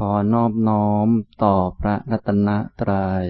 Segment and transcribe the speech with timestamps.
[0.00, 1.08] ขอนอบน้อม
[1.44, 2.48] ต่อพระรัตน
[2.80, 3.26] ตรัย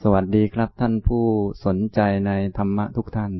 [0.00, 1.26] สวัสดีครับท่านผู้
[1.64, 3.32] สนใจในธรรมะทุกท่าน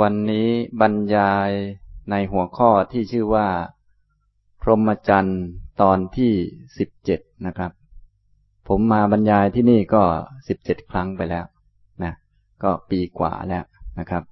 [0.00, 0.48] วันนี้
[0.80, 1.50] บรรยาย
[2.10, 3.48] ในหัวข้อที่ชื่อว่า
[4.60, 5.42] พรหมจรรย์
[5.80, 6.32] ตอนที่
[6.78, 7.72] สิบเจ็ดนะครับ
[8.68, 10.02] ผมมาบรรยายที่นี่ก็
[10.48, 11.46] สิบเจ็ดครั้งไปแล้ว
[12.62, 13.64] ก็ปีกว่าแล้ว
[13.98, 14.22] นะครับ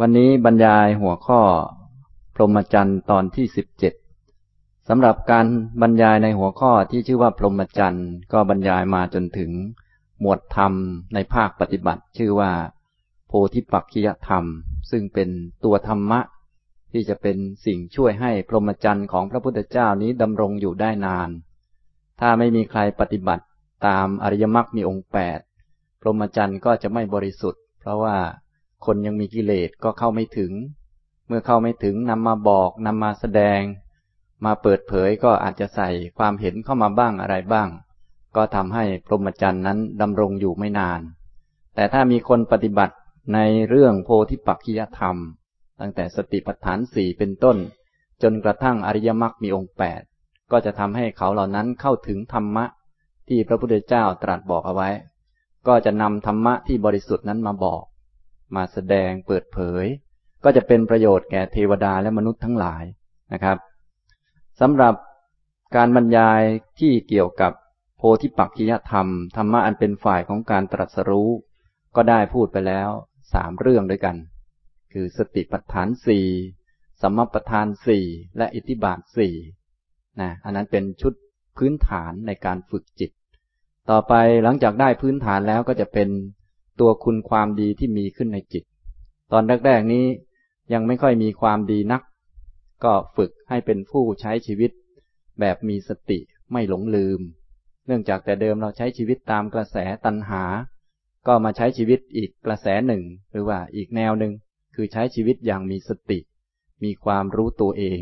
[0.00, 1.40] วันนี้บรรยายหัวข้อ
[2.34, 3.94] พรหมจรรย์ตอนที่สิบเจ็ด
[4.88, 5.46] สำหรับการ
[5.82, 9.50] บรรยายในหัวข้อที่ชื่อว่าพรหมจรรย์ก็บรรยายมาจนถึง
[10.20, 10.72] หมวดธรรม
[11.14, 12.52] ในภาคปฏิบัติ ชื่อว่า
[13.26, 14.44] โพธิปักขิยธรรม
[14.90, 15.28] ซึ่งเป็น
[15.64, 16.20] ตัวธรรมะ
[16.92, 17.36] ที่จะเป็น
[17.66, 21.28] สิ่งช่วยให้พรหมจรรย์ของพระพุทธเจ้านี้ดำรงอยู่ได้นาน
[22.20, 23.44] ถ้าไม่มีใครปฏิบัติ
[23.86, 25.38] ตามอริยมรรคมีองค์แปด
[26.04, 28.16] พรหมจรรย์ก็จะไม่บริสุทธิ์ เพราะว่า
[28.86, 30.52] คนยังมีกิเลสก็เข้าไม่ถึง
[31.26, 33.60] เมื่อเข้าไม่ถึงนำมาบอกนำมาแสดง
[34.44, 37.68] มาเปิดเผยก็อาจจะใส่ความเห็นเข้ามาบ้างอะไรบ้าง
[38.36, 41.00] ก็ทำให้พรหมจรรย์นั้นดำรงอยู่ไม่นาน
[41.74, 42.94] แต่ถ้ามีคนปฏิบัติ
[43.34, 45.16] ในเรื่องโพธิปักขิยธรรม
[45.80, 47.56] ตั้งแต่สติปัฏฐานสี่เป็นต้น
[48.22, 50.00] จนกระทั่งอริยมรรคมีองค์แปด
[50.52, 52.64] ก็จะทำให้เขาเหล่านั้นเข้าถึงธรรมะ
[53.28, 54.90] ที่พระพุทธเจ้าตรัสบอกเอาไว้
[55.68, 57.82] ก็จะนำธรรมะที่บริสุทธิ์นั้นมาบอก
[58.56, 59.84] มาแสดงเปิดเผย
[60.44, 62.84] ก็จะเป็นประโยชน์แก่เทวดาและมนุษย์ทั้งหลาย
[63.32, 63.58] นะครับ
[64.60, 64.94] สำหรับ
[65.76, 66.42] การบรรยาย
[66.78, 67.52] ที่เกี่ยวกับ
[67.96, 71.30] โพธิปักขิยธรรมธรรมะอันเป็นฝ่ายของการตรัสรู้
[71.96, 72.90] ก็ได้พูดไปแล้ว
[73.32, 74.16] สามเรื่องด้วยกัน
[74.92, 76.26] คือสติปัฏฐานสี่
[77.02, 78.04] สัมมปัฏฐานสี่
[78.38, 79.34] และอิทธิบาทสี่
[80.20, 81.12] นะอันนั้นเป็นชุด
[81.56, 83.10] พื้นฐานในการฝึกจิต
[83.90, 86.08] ต่อไปหลังจากได้พื้นฐานแล้วก็จะเป็น
[86.80, 88.64] ตัวคุณความดีที่มีขึ้นในจิต
[89.32, 90.06] ตอนแรกๆนี้
[90.72, 92.02] ยังไม่ค่อยมีความดีนัก
[92.84, 94.70] ก็ฝึกให้เป็นผู้ใช้ชีวิต
[95.40, 96.18] แบบมีสติ
[96.52, 97.20] ไม่หลงลืม
[97.86, 100.42] เนื่องจากแต่เดิมเราใช้ชีวิตตามกระแสตัณหา
[101.26, 104.32] ก็มาใช้ชีวิตอีกกระแสหนึ่ง หรือว่าอีกแนวหนึ่ง
[104.74, 106.18] คือใช้ชีวิตอย่างมีสติ
[106.84, 108.00] มีความรู้ตัวเอง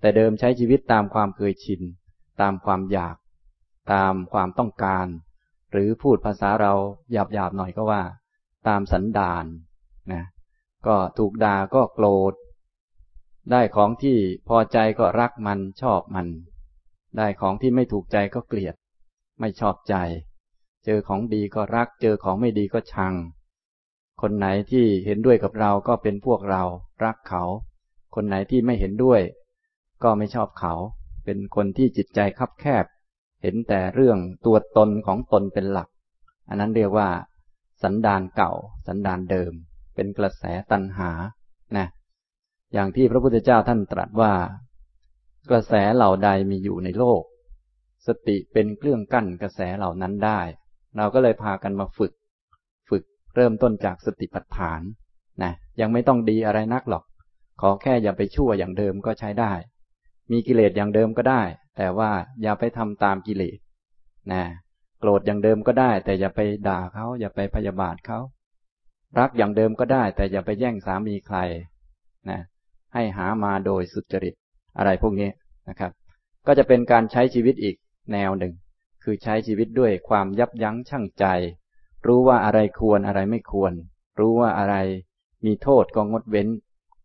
[0.00, 1.80] แต่เดิมใช้ชีวิตตามความเคยชิน
[2.40, 3.16] ตามความอยาก
[3.92, 5.06] ตามความต้องการ
[5.72, 6.72] หรือพูดภาษาเรา
[7.12, 8.02] หยาบๆหน่อยก็ว่า
[8.68, 9.44] ตามสันดาน
[10.12, 10.24] นะ
[10.86, 12.34] ก็ถูกด่าก็โกรธ
[13.50, 16.28] ได้ของที่พอใจก็รักมันชอบมัน
[17.16, 18.74] ได้ของที่ไม่ถูกใจก็เกลียด
[19.40, 19.94] ไม่ชอบใจ
[20.84, 23.14] เจอของดีก็รัก เจอของไม่ดีก็ชัง
[24.20, 26.62] คนไหนที่เห็นด้วยกับเราก็เป็นพวกเรา
[27.04, 27.42] รักเขา
[28.14, 29.20] คนไหนที่ไม่เห็นด้วย
[30.02, 30.74] ก็ไม่ชอบเขา
[31.24, 32.84] เป็นคนที่จิตใจคับแคบ
[33.42, 35.88] เห็นแต่เรื่องตัวตนของตนเป็นหลัก
[36.48, 37.08] อันนั้นเรียกว่า
[37.82, 38.52] สันดานเก่า
[38.86, 39.52] สันดานเดิม
[39.94, 40.42] เป็นกระแส
[40.72, 41.10] ตัณหา
[41.76, 41.86] นะ
[42.72, 44.32] อย่างที่พระพุทธเจ้าท่านตรัสว่า
[45.50, 47.22] กระแสเหล่าใดมีอยู่ในโลก
[48.06, 50.40] สติเป็นเครื่องกั้นกระแสเหล่านั้นได้
[50.96, 52.12] เราก็เลยพากันมาฝึก
[52.88, 53.02] ฝึก
[53.34, 54.80] เริ่มต้นจากสติปัฏฐาน
[55.42, 57.04] นะยังไม่ต้องดีอะไรนักหรอก
[57.60, 59.52] ขอแค่อย่าไปชั่วอย่างเดิมก็ใช้ได้
[60.32, 61.42] มีกิเลสอย่างเดิมก็ได้
[61.76, 62.10] แต่ว่า
[62.42, 63.58] อย่าไปทำตามกิเลส
[64.32, 64.42] นะ
[64.98, 68.18] โกรธอย่างเดิมก็ได้ แต่อย่าไปด่าเขาอย่าไปพยาบาทเขา
[69.18, 71.38] รักอย่างเดิมก็ได้ แต่อย่าไปแย่งสามีใคร
[72.30, 72.40] นะ
[72.94, 74.34] ให้หามาโดยสุจริต
[74.78, 75.30] อะไรพวกนี้
[75.68, 75.92] นะครับ
[76.46, 77.76] ก็จะเป็นการใช้ชีวิตอีก
[78.12, 78.52] แนวหนึ่ง
[79.02, 81.24] คือใช้ชีวิตด้วยความยับยั้งชั่งใจ
[82.06, 83.72] รู้ว่าอะไรควรอะไรไม่ควร
[84.18, 84.76] รู้ว่าอะไร
[85.46, 86.48] มีโทษก็งดเว้น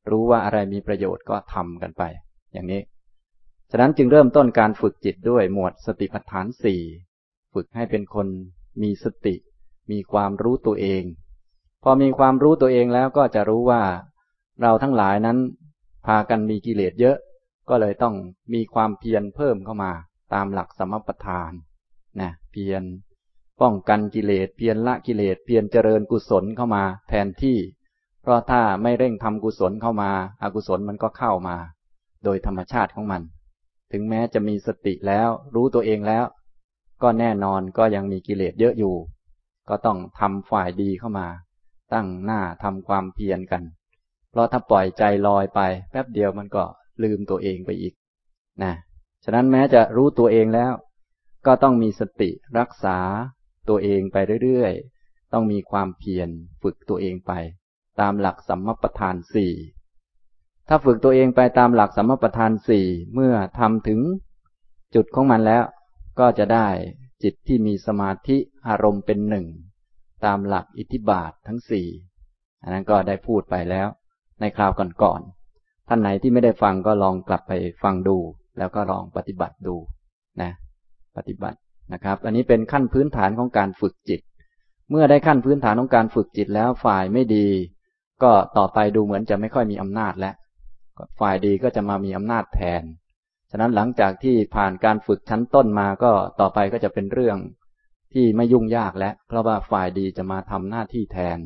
[0.09, 2.03] รู้ว่าอะไรมีประโยชน์ก็ทำกันไป
[2.53, 2.81] อย่างนี้
[3.71, 6.81] ฉะนั้นจึงเริ่มต้นการฝึกจิตด้วยหมวดสติปัฏฐานสี่
[7.53, 8.27] ฝึกให้เป็นคน
[8.81, 9.35] มีสติ
[9.91, 11.03] มีความรู้ตัวเอง
[11.83, 13.81] พอมีความรู้ตัวเองแล้วก็จะรู้ว่า
[14.61, 15.37] เราทั้งหลายนั้น
[16.05, 17.17] พากันมีกิเลสเยอะ
[17.69, 18.15] ก็เลยต้อง
[18.53, 19.91] มีความเพียรเพิ่มเข้ามา
[20.33, 21.51] ตามหลักสมปทาน
[22.19, 22.83] นะเพียร
[23.61, 27.57] ป้องกันกิเลสเพียรละกิเลสเพียรเจริญกุศลเข้ามา แทนที่
[28.21, 30.11] เพราะถ้าไม่เร่งทำกุศลเข้ามา
[30.41, 31.55] อากุศลมันก็เข้ามา
[32.23, 33.21] โดยธรรมชาติของมัน
[33.91, 36.25] ถึงแม้จะมีสติแล้ว รู้ตัวเองแล้ว
[37.01, 38.95] ก็แน่นอนก็ยังมีกิเลสเยอะอยู่
[39.69, 41.27] ก็ต้องทำฝ่ายดีเข้ามา
[41.93, 43.63] ตั้งหน้าทำความเพียรกัน
[44.29, 45.59] เพราะถ้าปล่อยใจลอยไป
[45.91, 46.63] แป๊บเดียวมันก็
[47.03, 47.93] ลืมตัวเองไปอีก
[48.63, 48.73] นะ
[49.23, 50.73] ฉะนั้นแม้จะรู้ตัวเองแล้ว
[51.45, 52.29] ก็ต้องมีสติ
[52.59, 52.97] รักษา
[53.69, 56.29] ตัวเองไปเรื่อยๆ ต้องมีความเพียร
[56.61, 57.31] ฝึกตัวเองไป
[57.99, 59.53] ตามหลักสัมมปทานสี่
[60.67, 63.99] ถ้าฝึกตัวเองไปตามหลักสัมมปทานสี่เมื่อทำถึง
[64.95, 65.63] จุดของมันแล้ว
[66.19, 66.67] ก็จะได้
[67.23, 68.37] จิตที่มีสมาธิ
[68.67, 69.45] อารมณ์เป็นหนึ่ง
[70.25, 71.87] ตามหลักอิทธิบาททั้งสี่
[72.63, 73.87] อันนั้นก็ได้พูดไปแล้ว
[74.39, 74.71] ในคราว
[75.01, 77.51] ก่อนๆท่านไหนที่ไม่ได้ฟังก็ลองกลับไป
[77.83, 78.17] ฟังดู
[78.57, 79.75] แล้วก็ลองปฏิบัติดู
[80.41, 80.51] นะ
[81.17, 81.57] ปฏิบัติ
[81.93, 84.21] นะครับ อันนี้เป็นขั้นพื้นฐานของการฝึกจิต
[84.89, 87.47] เมื่อได้ขั้นพื้นฐานของการฝึกจิตแล้วฝ่ายไม่ดี
[88.23, 90.35] ก็ต่อไปดูเหมือนจะไม่ค่อยมีอำนาจแล้ว
[91.19, 92.83] ฝ่ายดีก็จะมามีอำนาจแทน
[93.51, 97.37] ฉะนั้นหลังจากที่ผ่านการฝึกชั้นต้นมาก็ต่อไปก็จะเป็นเรื่อง
[98.13, 101.39] ที่ไม่ยุ่งยากแล้ว เพราะว่าฝ่ายดีจะมาทำหน้าที่แทน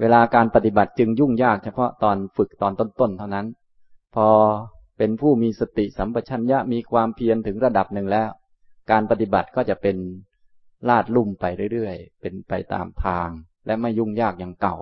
[0.00, 3.46] เวลาการปฏิบัติจึงยุ่งยากเฉพาะตอนฝึกตอนต้นๆเท่านั้น
[4.14, 4.28] พอ
[4.98, 8.30] เป็นผู้มีสติสัมปชัญญะมีความเพียรถึงระดับหนึ่งแล้ว
[8.90, 9.96] การปฏิบัติก็จะเป็น
[10.88, 13.28] ลาดลุ่มไปเรื่อยๆ เป็นไปตามทาง
[13.66, 14.76] และไม่ยุ่งยากอย่างเก่า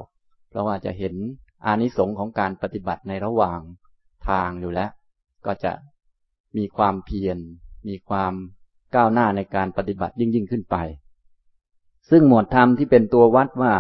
[0.51, 1.15] เพราะว่าจะเห็น
[1.65, 3.61] อานิสงส์ของการปฏิบัติในระหว่าง
[4.31, 4.91] ทางอยู่แล้ว
[5.47, 5.73] ก็จะ
[6.57, 7.39] มีความเพียร
[7.89, 8.33] มีความ
[8.95, 10.77] ก้าวหน้าในการปฏิบัติยิ่งยิ่งขึ้นไป
[12.11, 13.75] ซึ่งหมวดธรรมที่เป็นตัววัดว่า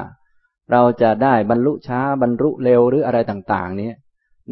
[0.73, 3.91] เราจะได้บรรลุช้าบรรลุเร็วหรืออะไรต่าง ๆ นี้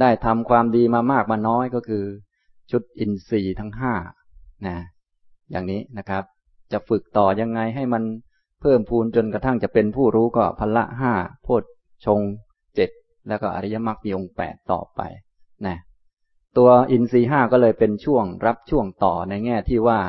[0.01, 2.05] ได้ทำความดีมามากมาน้อยก็คือ
[2.71, 3.95] ชุดอินทรีย์ทั้งห้า
[4.67, 4.77] นะ
[5.51, 6.23] อย่างนี้นะครับ
[6.73, 8.03] จะฝึกต่อยังไงให้มัน
[8.61, 11.13] เพิ่มพูนจนกระทั่งจะเป็นผู้รู้ก็พละห้า
[11.43, 11.63] โพช
[12.05, 12.21] ชง
[12.75, 12.91] เจ็ด
[13.29, 15.01] แล้วก็อริยมรรคมีองค์แปดต่อไป
[15.67, 15.77] นะ
[16.57, 20.01] ตัวอินทรีห้าก็เลยเป็นช่วงรับช่วงต่อในแง่ที่ว่า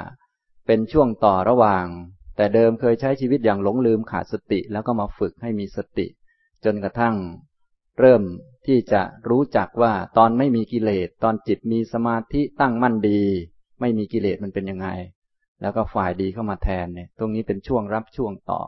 [0.67, 1.85] เป็นช่วงต่อระหว่าง
[2.35, 6.07] แต่เดิมเคยใช้ชีวิตอย่างหลงลืมขาดสติ แล้วก็มาฝึกให้มีสติ
[6.65, 7.15] จนกระทั่ง
[7.99, 8.21] เริ่ม
[8.67, 13.21] ที่จะรู้จักว่าตอนไม่มีกิเลสตอนจิตมีสมาธิตั้งมั่นดี
[13.79, 14.87] ไม่มีกิเลสมันเป็นยังไง
[15.61, 18.61] แล้วก็ฝ่ายดีเข้ามาแทนเนี่ย ตรงนี้เป็นช่วงรับช่วงต่อ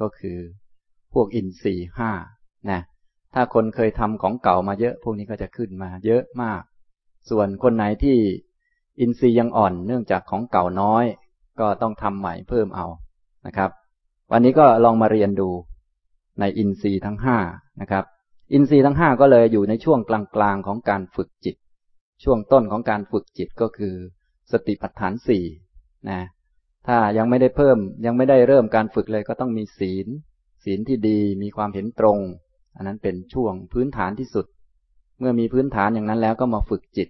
[0.00, 0.38] ก็คือ
[1.14, 2.10] พวกอินทรีห้า
[2.70, 2.80] นะ
[3.34, 6.62] ถ้าคนเคยทำของเก่ามาเยอะ พวกนี้ก็จะขึ้นมาเยอะมาก
[7.28, 8.16] ส่วนคนไหนที่
[9.00, 11.04] อินทรีย์ยังอ่อนเนื่องจากของเก่าน้อย
[11.60, 12.86] ก็ต้องทำใหม่เพิ่มเอา
[13.46, 13.70] นะครับ
[14.32, 15.50] วันนี้ก็ลองมาเรียนดู
[16.40, 17.38] ในอินทรีย์ทั้งห้า
[17.80, 18.04] นะครับ
[18.52, 21.56] อินทรีย์ทั้งห้าก็เลยอยู่ในช่วงกลางๆของการฝึกจิต
[22.24, 23.94] ช่วงต้นของการฝึกจิตก็คือ
[24.52, 25.44] สติปัฏฐานสี่
[26.10, 26.20] นะ
[26.86, 30.06] ถ้ายังไม่ได้เพิ่มยังไม่ได้เริ่มการฝึกเลยก็ต้องมีศีล
[30.64, 32.18] ศีลที่ดีมีความเห็นตรง
[32.76, 34.46] อันนั้นเป็นช่วงพื้นฐานที่สุด
[35.20, 37.08] เมื่อมีพื้นฐานอย่างนั้นแล้วก็มาฝึกจิต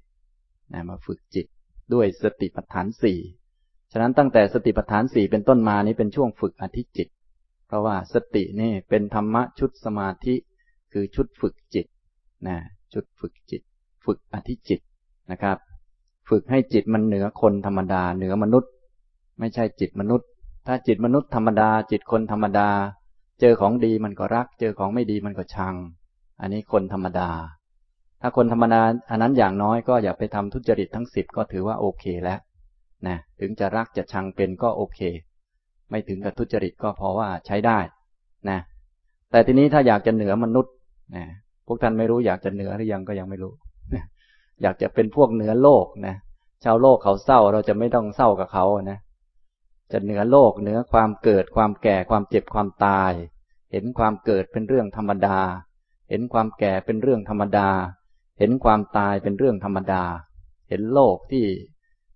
[0.72, 1.46] นะมาฝึกจิต
[1.94, 3.18] ด้วยสติปัฏฐานสี่
[3.92, 7.08] ฉะนั้นตั้งแต่สติปัฏฐานสี่เป็นต้นมานี้เป็นช่วงฝึกอธิจิต
[7.66, 10.34] เพราะว่าสตินี่เป็นธรรมะชุดสมาธิ
[10.92, 11.86] คือชุดฝึกจิต
[12.48, 12.56] นะ
[12.92, 13.62] ชุดฝึกจิต
[14.04, 14.80] ฝึกอธิจิต
[15.30, 15.56] นะครับ
[16.28, 18.70] ฝึกให้จิตมันเหนือคนธรรมดา เหนือมนุษย์
[19.38, 20.28] ไม่ใช่จิตมนุษย์
[20.66, 22.68] ถ้าจิตมนุษย์ธรรมดา จิตคนธรรมดา
[23.40, 25.74] เจอของดีมันก็รัก เจอของไม่ดีมันก็ชัง
[26.40, 27.30] อันนี้คนธรรมดา
[28.20, 32.40] ถ้าคนธรรมดาอันนั้นอย่างน้อยก็อย่าไปทำทุจริตทั้งสิบก็ถือว่าโอเคแล้ว
[33.06, 35.00] นะถึงจะรักจะชังเป็นก็โอเค
[35.90, 37.78] ไม่ถึงกับทุจริตก็พอว่าใช้ได้
[38.50, 38.58] นะ
[39.30, 40.72] แต่ทีนี้ถ้าอยากจะเหนือมนุษย์
[41.16, 41.24] นะ
[41.66, 43.52] พวกท่านไม่รู้อยากจะเหนือหรือยังก็ยังไม่รู้
[43.94, 44.04] นะ
[44.62, 46.14] อยากจะเป็นพวกเหนือโลกนะ
[46.64, 48.98] ชาวโลกเขาเศร้าเราจะไม่ต้องเศร้ากับเขานะ
[49.92, 53.12] จะเหนือโลกเหนือความเกิดความแก่ความเจ็บความตาย
[53.72, 55.38] เห็นความเกิดเป็นเรื่องธรรมดา
[56.10, 57.68] เห็นความแก่เป็นเรื่องธรรมดา
[58.40, 60.02] เห็นความตายเป็นเรื่องธรรมดา
[60.68, 61.44] เห็นโลกที่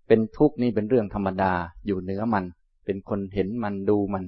[0.08, 1.52] เป็นทุกข์นี่เป็นเรื่องธรรมดา
[1.86, 2.44] อยู่เหนือมัน
[2.84, 4.24] เป็นคนเห็นมันดูมัน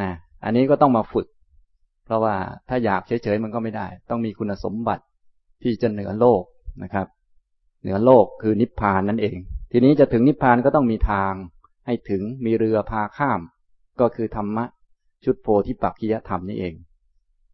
[0.00, 0.10] นะ
[0.44, 1.26] อันนี้ก็ต้องมาฝึก
[2.04, 2.34] เพราะว่า
[2.68, 5.04] ถ้าอยากเฉยๆมันก็ไม่ได้ ต้องมีคุณสมบัติ
[5.62, 6.42] ที่จะเหนือโลก
[6.82, 7.06] นะครับ
[7.82, 9.36] เหนือโลกคือนิพพานนั่นเอง
[9.72, 11.32] ทีนี้จะถึงนิพพานก็ต้องมีทาง
[11.86, 13.40] ให้ถึงมีเรือพาข้าม
[14.00, 14.64] ก็คือธรรมะ
[15.24, 16.74] ชุดโพธิปักขิยธรรมนี่เอง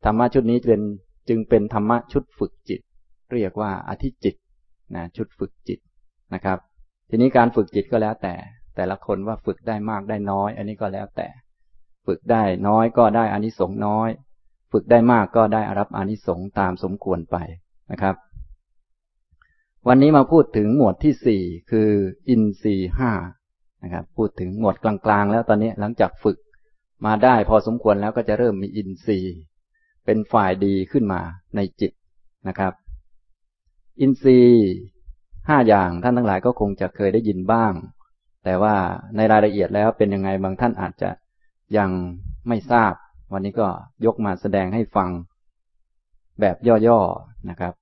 [0.04, 0.82] ธรรมะชุดนี้เป็น
[1.28, 2.80] จึงเป็นธรรมะชุดฝึกจิต
[3.32, 4.34] เรียกว่าอธิจิต
[4.94, 5.78] นะชุดฝึกจิต
[6.34, 6.58] นะครับ
[7.08, 8.34] ทีนี้การฝึกจิตก็แล้วแต่
[8.76, 11.28] แต่ละคนว่าฝึกได้มากได้น้อย อันนี้ก็แล้วแต่
[12.06, 14.08] ฝึกได้น้อยก็ได้อานิสงส์น้อย
[14.72, 17.36] ฝึกได้มากก็ได้รับอานิสงส์ตามสมควรไป
[17.90, 18.14] นะครับ
[19.88, 21.90] วันนี้มาพูดถึงหมวดที่สี่คือ
[22.28, 23.12] อินทรีห้า
[23.82, 26.38] นะครับ พูดถึงหมวดกลางๆ แล้วตอนนี้หลังจากฝึก
[27.06, 29.36] มาได้พอสมควรแล้วก็จะเริ่มมีอินทรีย์
[30.04, 31.20] เป็นฝ่ายดีขึ้นมา
[31.56, 31.92] ในจิต
[32.48, 32.72] นะครับ
[34.00, 34.70] อินทรีย์
[35.48, 37.72] ห้าอย่างท่านทั้งหลายก็คงจะเคยได้ยินบ้าง
[38.44, 38.74] แต่ว่า
[39.16, 41.10] ในรายละเอียดแล้วเป็นยังไงบางท่านอาจจะ
[41.76, 41.90] ยัง
[42.48, 42.92] ไม่ทราบ
[43.32, 43.68] วันนี้ก็
[44.06, 45.10] ยกมาแสดงให้ฟัง
[46.40, 47.72] แบบย่อๆนะครับ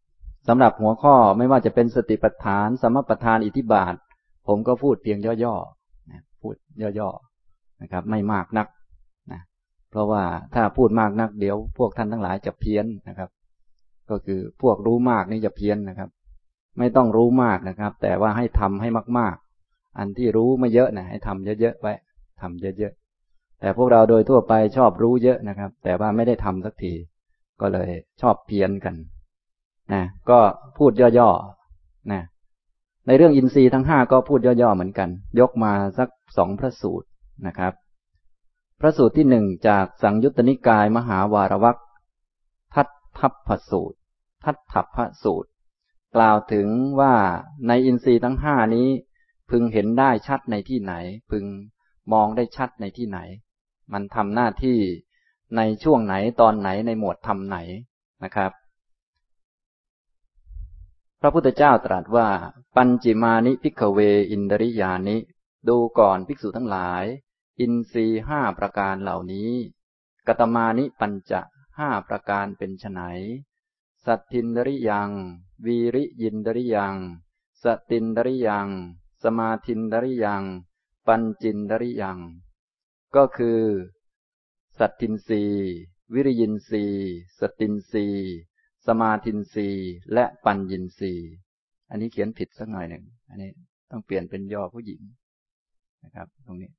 [0.49, 3.95] สำหรับหัวข้อไม่ว่าจะเป็นสติปัฏฐาน สมปัฏฐานอิทิบาท
[4.47, 6.55] ผมก็พูดเพียงย่อๆพูด
[6.99, 8.67] ย่อๆนะครับ ไม่มากนัก
[9.33, 9.41] นะ
[9.91, 10.23] เพราะว่า
[10.55, 13.29] ถ้าพูดมากนักเดี๋ยวพวกท่านทั้งหลายจะเพี้ยนนะครับ
[14.11, 16.11] ก็คือพวกรู้มากนี่จะเพี้ยนนะครับ
[16.79, 18.89] ไม่ต้องรู้มากนะครับ แต่ว่าให้ทำให้
[19.19, 19.35] มาก
[19.67, 21.95] ๆ อันที่รู้ไม่เยอะนะให้ทำเยอะๆไว้
[22.41, 26.93] ทำเยอะๆแต่พวกเราโดยทั่วไปชอบรู้เยอะนะครับ แต่ว่าไม่ได้ทำสักที
[27.61, 28.95] ก็เลยชอบเพี้ยนกัน
[29.93, 30.39] นะก็
[30.79, 32.23] พูดย่อๆนะ
[33.07, 35.09] ในเรื่องอินทรีย์ทั้งห้าก็พูดย่อๆเหมือนกัน
[35.41, 37.09] ยกมาสักสองพระสูตร
[37.47, 37.73] นะครับ
[38.81, 41.79] พระสูตรที่หนึ่งจากสังยุตตนิกายมหาวารวัก
[43.21, 43.99] ทัพพสูตร
[44.45, 45.51] ทัฏฐัพพสูตร
[46.17, 46.69] กล่าวถึง
[47.01, 47.15] ว่า
[47.69, 48.89] ในอินทรีย์ทั้งห้านี้
[49.51, 50.95] พึงเห็นได้ชัดในที่ไหน
[51.31, 51.45] พึง
[52.13, 53.19] มองได้ชัดในที่ไหน
[53.93, 54.79] มันทำหน้าที่
[55.57, 57.59] ในช่วงไหนตอนไหนในหมวดธรรมไหน
[58.25, 58.53] นะครับ
[61.21, 62.29] พระพุทธเจ้าตรัสว่า
[62.77, 63.99] ปัญจิมานิ ภิกขะเว
[64.31, 65.17] อินทริยานิ
[65.69, 67.05] ดูก่อนภิกษุทั้งหลาย
[67.61, 69.51] อินทรีย์ห้าประการเหล่านี้
[70.27, 71.41] กตมานิปัญจะ
[71.79, 73.01] ห้าประการเป็นไน
[74.05, 75.11] สัตทินดริยัง
[75.67, 76.95] วีริยินดริยัง
[77.63, 78.69] สตินดริยัง
[79.23, 80.43] สมาทินดริยัง
[81.07, 82.19] ปัญจินดริยัง
[83.17, 83.61] ก็คือ
[84.79, 85.45] สัตทินรี
[86.15, 86.85] วิริยินรี
[87.39, 88.07] สตินรี
[88.87, 89.69] สมาธินรี
[90.13, 91.13] และปัญญินรี
[91.91, 93.51] อันนี้เขียนผิดสักหน่อยหนึ่ง อันนี้
[93.91, 95.01] ต้องเปลี่ยนเป็นย่อผู้หญิง
[96.05, 96.71] นะครับ ตรงนี้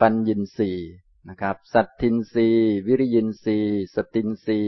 [0.00, 0.70] ปัญญินรี
[1.28, 2.48] นะครับ สัตทินรี
[2.86, 3.58] วิริยินรี
[3.94, 4.60] สตินรี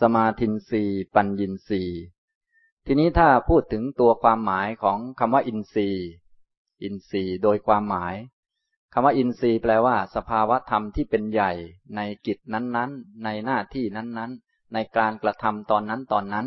[0.00, 0.82] สมาธินรี
[1.14, 1.82] ปัญญินรี
[2.86, 6.06] ทีนี้ถ้าพูดถึงตัวความหมายของคำว่าอินทรีย์
[6.82, 8.14] อินทรีย์โดยความหมาย
[8.92, 11.52] คำว่าอินทรีย์แปลว่า สภาวะธรรมที่เป็นใหญ่
[11.96, 16.46] ในกิจนั้นๆ ในหน้าที่นั้นๆ ในการกระทำตอนนั้นตอนนั้น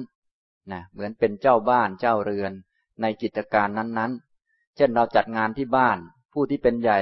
[0.71, 2.53] นะเหมือนเป็นเจ้าบ้านเจ้าเรือน
[3.01, 5.97] ในกิจการนั้นๆ เช่นเราจัดงานที่บ้าน
[6.33, 6.99] ผู้ที่เป็นใหญ่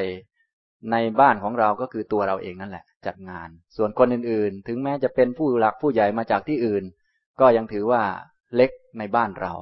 [0.91, 6.83] ในบ้านของเราก็คือตัวเราเองนั่นแหละ จัดงาน ส่วนคนอื่นๆ ถึงแม้จะเป็นผู้หลักผู้ใหญ่มาจากที่อื่น
[7.39, 8.03] ก็ยังถือว่า
[8.55, 9.53] เล็กในบ้านเรา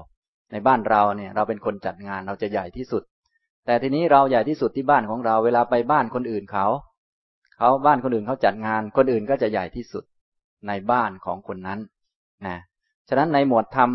[0.52, 3.04] ในบ้านเราเนี่ยเราเป็นคนจัดงานเราจะใหญ่ที่สุด
[3.66, 6.68] แต่ทีนี้เราใหญ่ที่สุดที่บ้านของเรา เวลาไปบ้านคนอื่นเขา
[7.58, 10.04] เขาบ้านคนอื่นเขาจัดงานคนอื่นก็จะใหญ่ที่สุด
[10.68, 11.80] ในบ้านของคนนั้น
[12.46, 12.58] นะ
[13.10, 13.90] ฉะนั้นในหมวดธรรม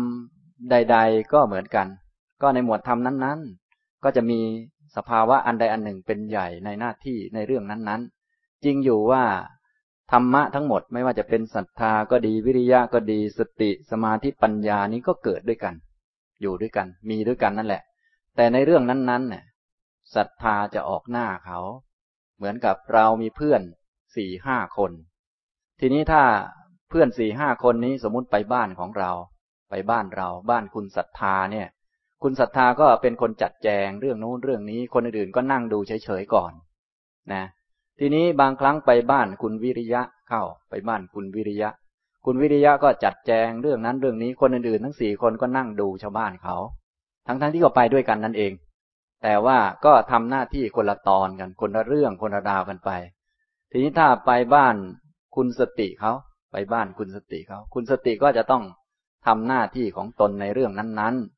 [0.71, 1.87] ใด ๆ ก็เหมือนกัน
[2.41, 4.39] ก็ในหมวดธรรมนั้นๆ ก็จะมี
[4.95, 9.23] สภาวะอันใดอันหนึ่งเป็นใหญ่ในหน้าที่ในเรื่องนั้นๆ จริงอยู่ว่า
[10.11, 15.73] ธรรมะทั้งหมดไม่ว่าจะเป็นศรัทธาก็ดีวิริยะก็ดีสติสมาธิปัญญานี้ก็เกิดด้วยกัน
[16.41, 17.83] อยู่ด้วยกัน มีด้วยกันนั่นแหละ
[18.35, 19.43] แต่ในเรื่องนั้นๆเนี่ย
[20.15, 21.59] ศรัทธาจะออกหน้าเขา
[22.37, 23.61] เหมือนกับเรามีเพื่อน
[24.15, 24.91] สี่ห้าคน
[25.79, 26.23] ทีนี้ถ้า
[26.89, 29.11] เพื่อนสี่ห้าคนนี้สมมุติไปบ้านของเรา
[29.69, 31.67] ไปบ้านเรา บ้านคุณศรัทธาเนี่ย
[32.27, 36.51] คุณศรัทธาก็เป็นคนจัดแจงเรื่องโน้นเรื่องนี้ คนอื่นๆก็นั่งดูเฉยๆก่อน
[37.33, 37.43] นะ
[37.99, 41.69] ทีนี้บางครั้งไปบ้านคุณวิริยะเข้าไปบ้านคุณวิริยะ
[42.25, 46.57] คุณวิริยะก็จัดแจงเรื่องนั้นเรื่องนี้คนอื่นๆทั้งสี่คนก็นั่งดูชาวบ้านเขา
[47.27, 48.51] ทั้งๆทที่ก็ไปด้วยกันนั่นเอง
[49.23, 52.89] แต่ว่าก็ทำหน้าที่คนละตอนกัน คนละเรื่องคนละดาวกันไป
[53.71, 54.75] ทีนี้ถ้าไปบ้าน
[55.35, 56.13] คุณสติเขา
[56.51, 58.63] ไปบ้านคุณสติเขาคุณสติก็จะต้อง
[59.25, 61.34] ทำหน้าที่ของตนในเรื่องนั้นๆ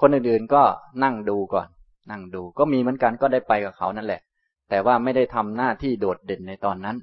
[0.00, 0.62] คนอื่นๆก็
[1.04, 1.68] นั่งดูก่อน
[2.10, 4.20] นั่งดูก็มีเหมือนกันก็ได้ไปกับเขานั่นแหละ
[4.70, 6.96] แต่ว่าไม่ได้ทำหน้าที่โดดเด่นในตอนนั้น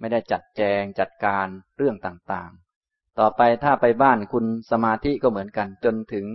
[0.00, 6.26] ไม่ได้จัดแจงจัดการเรื่องต่างๆ ต่อไปถ้าไปบ้านคุณสมาธิก็เหมือนกัน จนถึง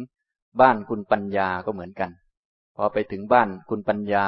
[0.61, 2.11] บ้านคุณปัญญาก็เหมือนกัน
[2.75, 4.25] พอไปถึงบ้านคุณปัญญา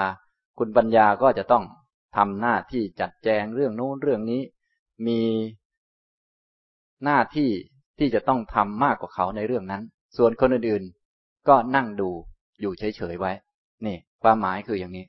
[0.60, 1.64] คุณปัญญาก็จะต้อง
[2.18, 4.42] ทำหน้าที่จัดแจงเรื่องโน้นเรื่องนี้
[5.08, 5.22] มี
[7.04, 7.50] หน้าที่
[8.00, 9.84] ที่จะต้องทำมากกว่าเขาในเรื่องนั้น
[10.18, 11.05] ส่วนคนอื่นๆ
[11.48, 12.10] ก็นั่งดู
[12.62, 13.32] อยู่เฉยๆไว้
[13.86, 15.06] นี่ความหมายคืออย่างนี้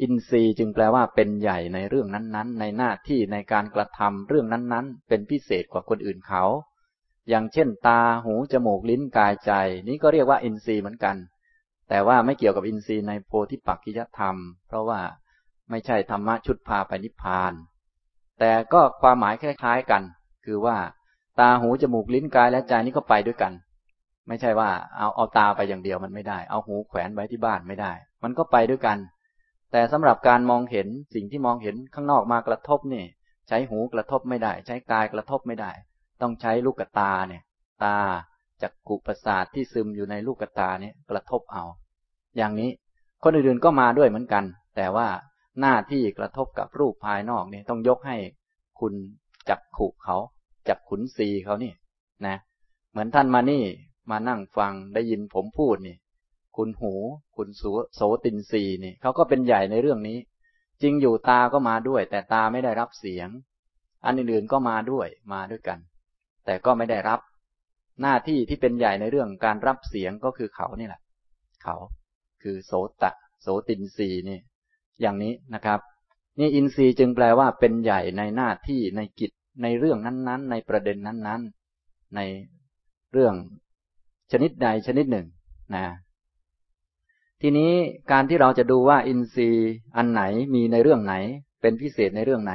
[0.00, 6.44] อินทรีย์จึงแปลว่าเป็นใหญ่ในเรื่องนั้นๆ ในหน้าที่ในการกระทำเรื่องนั้นๆ เป็นพิเศษกว่าคนอื่นเขา
[7.28, 9.52] อย่างเช่น ตาหูจมูกลิ้นกายใจ
[9.88, 11.16] นี้ก็เรียกว่าอินทรีย์เหมือนกัน
[11.88, 15.00] แต่ว่าไม่เกี่ยวกับอินทรีย์ในโพธิปักกิยธรรม เพราะว่า
[15.70, 17.52] ไม่ใช่ธรรมะชุดพาไปนิพพาน
[18.40, 20.02] แต่ก็ความหมายคล้าย ๆกัน
[20.44, 20.76] คือว่า
[21.40, 23.52] ตาหูจมูกลิ้นกายและใจนี้ก็ไปด้วยกัน
[24.28, 27.92] ไม่ใช่ว่าเอาเอาตาไปอย่างเดียวมันไม่ได้ เอาหูแขวนไว้ที่บ้านไม่ได้
[28.24, 28.98] มันก็ไปด้วยกัน
[29.72, 33.04] แต่สำหรับการมองเห็นสิ่งที่มองเห็นข้างนอกมากระทบนี่
[33.48, 35.70] ใช้หูกระทบไม่ได้ ใช้กายกระทบไม่ได้
[36.22, 37.42] ต้องใช้ลูกตาเนี่ย
[37.84, 37.98] ตา
[38.62, 41.64] จากกุประสาทที่ซึมอยู่ในลูกตาเนี่ยกระทบเอา
[42.36, 42.70] อย่างนี้
[43.22, 44.44] คนอื่นๆก็มาด้วยเหมือนกัน
[44.76, 45.08] แต่ว่า
[45.60, 48.16] หน้าที่กระทบกับรูปภายนอกเนี่ยต้องยกให้
[48.80, 48.92] คุณ
[49.48, 50.16] จับขุเขา
[50.68, 51.72] จับขุนศีเขานี่
[52.26, 52.36] นะ
[52.90, 53.62] เหมือนท่านมานี่
[54.10, 55.96] มานั่งฟังได้ยินผมพูดนี่
[56.56, 56.94] คุณหู
[57.36, 57.62] คุณโส
[57.94, 60.18] โสตินรีนี่เขาก็เป็นใหญ่ในเรื่องนี้
[60.82, 63.28] จริงอยู่ตาก็มาด้วย แต่ตาไม่ได้รับเสียง
[64.04, 65.78] อันอื่นๆก็มาด้วยมาด้วยกัน
[66.44, 67.20] แต่ก็ไม่ได้รับ
[68.02, 71.00] หน้าที่ที่เป็นใหญ่ในเรื่องการรับเสียงก็คือเขานี่แหละ
[71.62, 71.76] เขา
[72.42, 74.38] คือโสตะ โสตินรีนี่
[75.00, 75.80] อย่างนี้นะครับ
[76.38, 79.30] นี่อินทรีย์จึงแปลว่าเป็นใหญ่ในหน้าที่ในกิจ
[79.62, 82.20] ในเรื่องนั้นๆ ในประเด็นนั้นๆ ใน
[83.12, 83.34] เรื่อง
[84.32, 85.26] ชนิดใดชนิดหนึ่ง
[85.74, 85.86] นะ
[87.40, 87.72] ทีนี้
[88.12, 90.22] การที่เราจะดูว่าอินทรีย์อันไหน
[90.54, 91.14] มีในเรื่องไหน
[91.60, 92.54] เป็นพิเศษในเรื่องไหน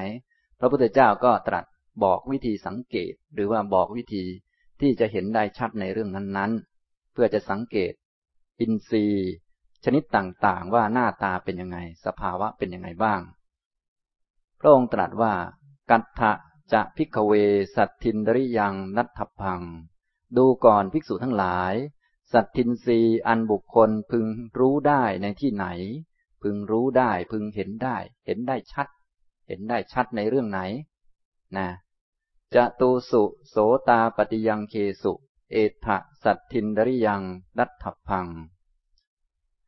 [0.60, 1.66] พระพุทธเจ้าก็ตรัส
[2.04, 4.24] บอกวิธีสังเกต หรือว่าบอกวิธี
[4.82, 7.94] ที่จะเห็นได้ชัดในเรื่องนั้นๆ เพื่อจะสังเกต
[8.60, 9.32] อินทรีย์
[9.86, 13.22] ชนิดต่างๆ ว่าหน้าตาเป็นยังไง สภาวะเป็นยังไงบ้าง
[14.60, 15.34] พระองค์ตรัสว่า
[15.92, 16.32] กัตถะ
[16.74, 17.34] จะพิกเว
[17.76, 19.62] สัตทินดริยังนัทพัง
[20.38, 21.74] ดูก่อนภิกษุทั้งหลาย
[22.32, 24.26] สัตทินรีอันบุคคลพึง
[24.60, 25.66] รู้ได้ในที่ไหน
[26.42, 28.88] พึงรู้ได้พึงเห็นได้ เห็นได้ชัด
[29.48, 30.60] เห็นได้ชัดในเรื่องไหน
[31.58, 31.68] นะ
[32.56, 33.56] จะตูสุโส
[33.90, 35.14] ตาปฏิยังเคสุ
[35.52, 37.22] เอถะสัตทินดริยัง
[37.58, 38.28] ดัตถพัง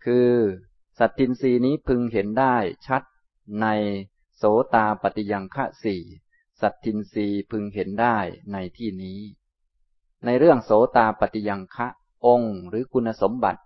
[0.04, 0.32] คือ
[0.98, 2.56] สัตทินรีนี้พึงเห็นได้
[2.88, 3.04] ชัด
[3.62, 3.68] ใน
[4.36, 6.01] โสตาปฏิยังคะสี่
[6.62, 8.18] สัตทินรีพึงเห็นได้
[8.51, 9.20] ในที่นี้
[10.26, 11.88] ในเรื่องโสตาปฏิยังคะ
[12.26, 13.62] องค์หรือคุณสมบัติ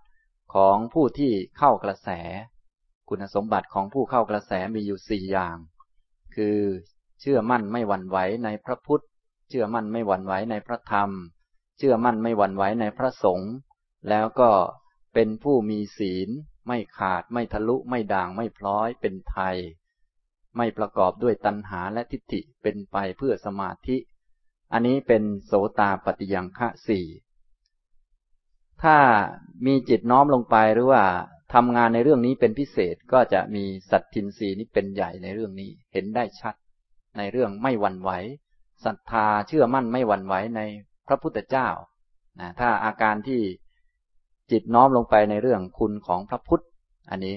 [0.54, 2.08] ของผู้ที่เข้ากระแส
[3.08, 5.56] คุณสมบัติของผู้เข้ากระแสมีอยู่สี่อย่าง
[6.34, 6.58] คือ
[7.20, 9.04] เชื่อมั่นไม่หวั่นไหวในพระพุทธ
[9.48, 11.10] เชื่อมั่นไม่หวั่นไหวในพระธรรม
[11.78, 13.52] เชื่อมั่นไม่หวั่นไหวในพระสงฆ์
[14.08, 14.50] แล้วก็
[15.14, 16.28] เป็นผู้มีศีล
[16.66, 19.56] ไม่ขาดไม่ทะลุไม่ด่างไม่พล้อยเป็นไทย
[20.56, 23.96] ไม่ประกอบด้วยตัณหาและทิฏฐิเป็นไปเพื่อสมาธิ
[24.74, 27.06] อันนี้เป็นโสตาปฏิยังคะสี่
[28.82, 28.96] ถ้า
[29.66, 31.04] มีจิตน้อมลงไปหรือว่า
[31.54, 36.54] ทำงานในเรื่องนี้เป็นพิเศษก็จะมีสัตทินรีนี้เป็นใหญ่ในเรื่องนี้เห็นได้ชัด
[37.18, 38.10] ในเรื่องไม่หวั่นไหว
[38.84, 40.60] ศรัทธาเชื่อมั่นไม่หวั่นไหวใน
[41.08, 41.68] พระพุทธเจ้า
[42.40, 43.40] นะถ้าอาการที่
[44.50, 46.64] จิตน้อมลงไปในเรื่องคุณของพระพุทธ
[47.10, 47.36] อันนี้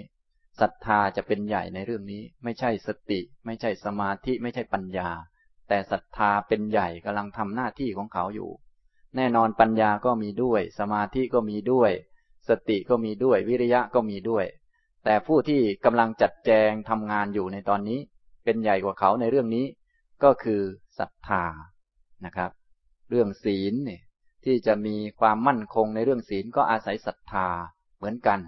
[0.61, 5.09] ศรัทธาจะเป็นใหญ่ในเรื่องนี้ ไม่ใช่สติ ไม่ใช่สมาธิ ไม่ใช่ปัญญา
[5.67, 8.49] แต่ศรัทธาเป็นใหญ่กำลังทำหน้าที่ของเขาอยู่
[9.15, 11.91] แน่นอนปัญญาก็มีด้วย สมาธิก็มีด้วย
[12.49, 14.45] สติก็มีด้วย วิริยะก็มีด้วย
[15.05, 17.99] แต่ผู้ที่กำลังจัดแจงทำงานอยู่ในตอนนี้
[18.43, 19.65] เป็นใหญ่กว่าเขาในเรื่องนี้
[20.23, 20.61] ก็คือ
[20.99, 21.43] ศรัทธา
[22.25, 22.51] นะครับ
[23.09, 24.01] เรื่องศีลเนี่ย
[24.45, 27.47] ที่จะมีความมั่นคงในเรื่องศีลก็อาศัยศรัทธา
[27.97, 28.39] เหมือนกัน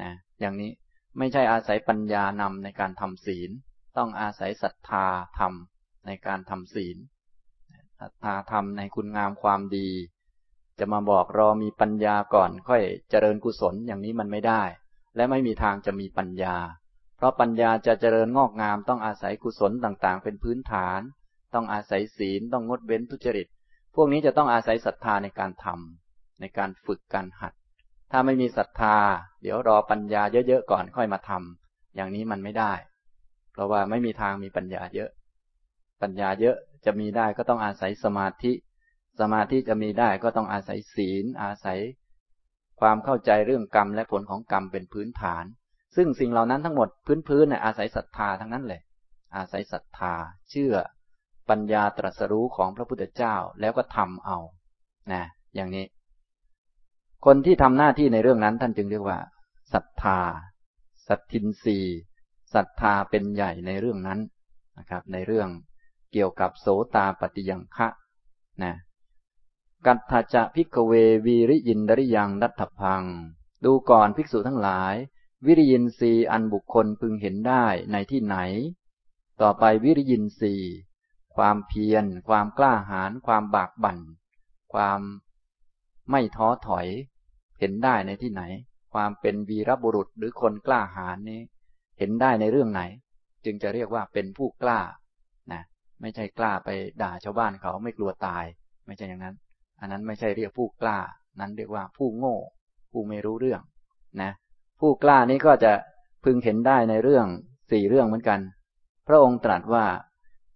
[0.00, 0.70] นะอย่างนี้
[1.18, 3.50] ไม่ใช่อาศัยปัญญานำในการทำศีล
[3.96, 5.06] ต้องอาศัยศรัทธา
[5.38, 5.71] ทำ
[6.06, 6.96] ในการทำศีล
[8.00, 9.88] ศรัทธาทำในคุณงามความดี
[10.78, 14.62] จะมาบอกรอมีปัญญาก่อน ค่อยเจริญกุศลอย่างนี้มันไม่ได้
[15.16, 16.56] และไม่มีทางจะมีปัญญา
[17.16, 21.00] เพราะปัญญาจะเจริญงอกงามต้องอาศัยกุศลต่างๆ เป็นพื้นฐาน
[21.54, 23.46] ต้องอาศัยศีลต้องงดเว้นทุจริต
[23.94, 27.52] พวกนี้จะต้องอาศัยศรัทธาในการทำในการฝึกการหัด
[28.10, 28.96] ถ้าไม่มีศรัทธา
[29.42, 32.72] เดี๋ยวรอปัญญาเยอะๆก่อนค่อยมาทำอย่างนี้มันไม่ได้
[33.52, 35.10] เพราะว่าไม่มีทางมีปัญญาเยอะ
[36.02, 38.52] ปัญญาเยอะจะมีได้ก็ต้องอาศัยสมาธิ
[39.20, 41.80] สมาธิจะมีได้ก็ต้องอาศัยศีล อาศัย
[42.80, 45.44] ความเข้าใจเรื่องกรรมและผลของกรรมเป็นพื้นฐาน
[45.96, 46.88] ซึ่งสิ่งเหล่านั้นทั้งหมด
[47.28, 48.80] พื้นๆเนี่ยอาศัยศรัทธาทั้งนั้นเลย
[49.36, 50.14] อาศัยศรัทธา
[50.50, 50.74] เชื่อ
[51.50, 54.38] ปัญญาตรัสรู้ของพระพุทธเจ้าแล้วก็ทำเอา
[55.12, 55.84] นะ อย่างนี้
[57.26, 59.18] คนที่ทำหน้าที่ในเรื่องนั้นท่านจึงเรียกว่า
[59.74, 60.20] ศรัทธา
[61.08, 61.78] สัตทินรี
[62.54, 64.20] ศรัทธาเป็นใหญ่ในเรื่องนั้น
[64.78, 65.48] นะครับ ในเรื่อง
[66.12, 67.88] เกี่ยวกับโสตาปฏิยังคะ
[68.62, 68.74] นะ
[69.86, 70.92] กัตถจะพิกเว
[71.26, 73.02] วีริยินดริยังดัตถพัง
[73.64, 74.94] ดูก่อนภิกษุทั้งหลาย
[75.46, 78.36] วิริยินรีอันบุคคลพึงเห็นได้ในที่ไหน
[79.40, 80.54] ต่อไปวิริยินรี
[81.36, 83.98] ความเพียร ความกล้าหาญความบากบัน่น
[84.72, 85.00] ความ
[86.10, 86.86] ไม่ท้อถอย
[87.60, 88.42] เห็นได้ในที่ไหน
[88.92, 91.40] ความเป็นวีรบุรุษหรือคนกล้าหาญนี้
[91.98, 92.82] เห็นได้ในเรื่องไหน
[93.44, 94.80] จึงจะเรียกว่าเป็นผู้กล้า
[96.02, 96.68] ไม่ใช่กล้าไป
[97.02, 98.44] ด่าชาวบ้านเขาไม่กลัวตาย
[98.86, 99.36] ไม่ใช่อย่างนั้น
[99.80, 100.98] อันนั้นไม่ใช่เรียกผู้กล้า
[101.40, 102.36] นั้นเรียกว่าผู้โง่
[102.92, 103.62] ผู้ไม่รู้เรื่อง
[104.22, 104.32] นะ
[104.80, 105.72] ผู้กล้านี้ก็จะ
[106.24, 107.26] พึงเห็นได้ในเรื่อง
[107.70, 108.40] สี่เรื่องเหมือนกัน
[109.08, 109.86] พระองค์ตรัสว่า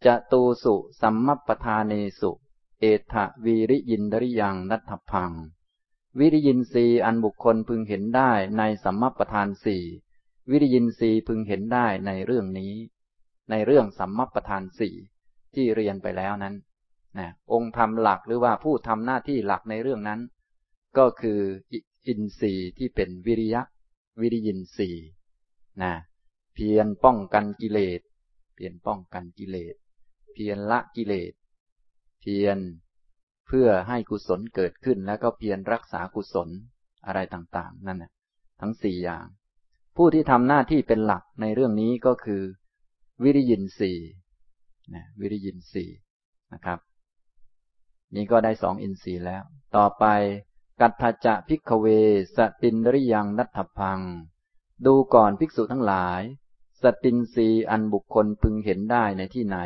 [0.07, 2.31] จะตูสุสัมมปทาเนสุ
[2.81, 5.33] เอถะวีริยินดริยังนัทพัง
[6.19, 9.83] วิริยินรีอันบุคคลพึงเห็นได้ในสัมมปทานสี่
[10.51, 12.73] วิริยินรีพึงเห็นได้ในเรื่องนี้
[13.51, 14.95] ในเรื่องสัมมปทานสี่
[15.55, 16.55] ที่เรียนไปแล้วนั้น
[17.19, 20.21] นะองค์ธรรมหลักหรือว่าผู้ทำหน้าที่หลักในเรื่องนั้น
[20.99, 21.41] ก็คือ
[22.07, 23.63] อินทรีย์ที่เป็นวิริยะ
[24.21, 24.97] วิริยินสี่
[25.83, 25.93] นะ
[26.55, 28.01] เพียรป้องกันกิเลส
[28.55, 29.75] เพียรป้องกันกิเลส
[30.33, 31.33] เพียรละกิเลส
[32.21, 32.59] เพียร
[33.47, 36.49] เพื่อให้กุศลเกิดขึ้นแล้วก็เพียรรักษากุศล
[37.07, 38.11] อะไรต่างๆ นั่นนะ
[38.61, 39.27] ทั้งสี่อย่าง
[39.97, 42.43] ผู้ที่ทำหน้าที่เป็นหลักในเรื่องนี้ก็คือ
[43.23, 43.93] วิริยินทรีย์
[44.95, 45.85] นะวิริยินทรีย์
[46.53, 46.79] นะครับ
[48.15, 49.43] นี่ก็ได้สองอินทรีย์แล้ว
[49.77, 50.05] ต่อไป
[50.81, 51.87] กัตถะ จะ ภิกขะเว
[52.37, 54.01] สะตินทริยัง ทัฏฐัพพัง
[54.87, 56.23] ดูก่อนภิกษุทั้งหลาย
[56.83, 59.59] สตินทรีย์อันบุคคลพึงเห็นได้ในที่ไหน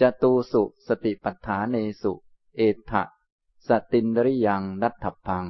[0.00, 2.12] จะตูสุ สะติปัฏฐาเนสุ
[2.56, 3.02] เอตถะ
[3.68, 5.46] สะตินทริยัง ทัฏฐัพพัง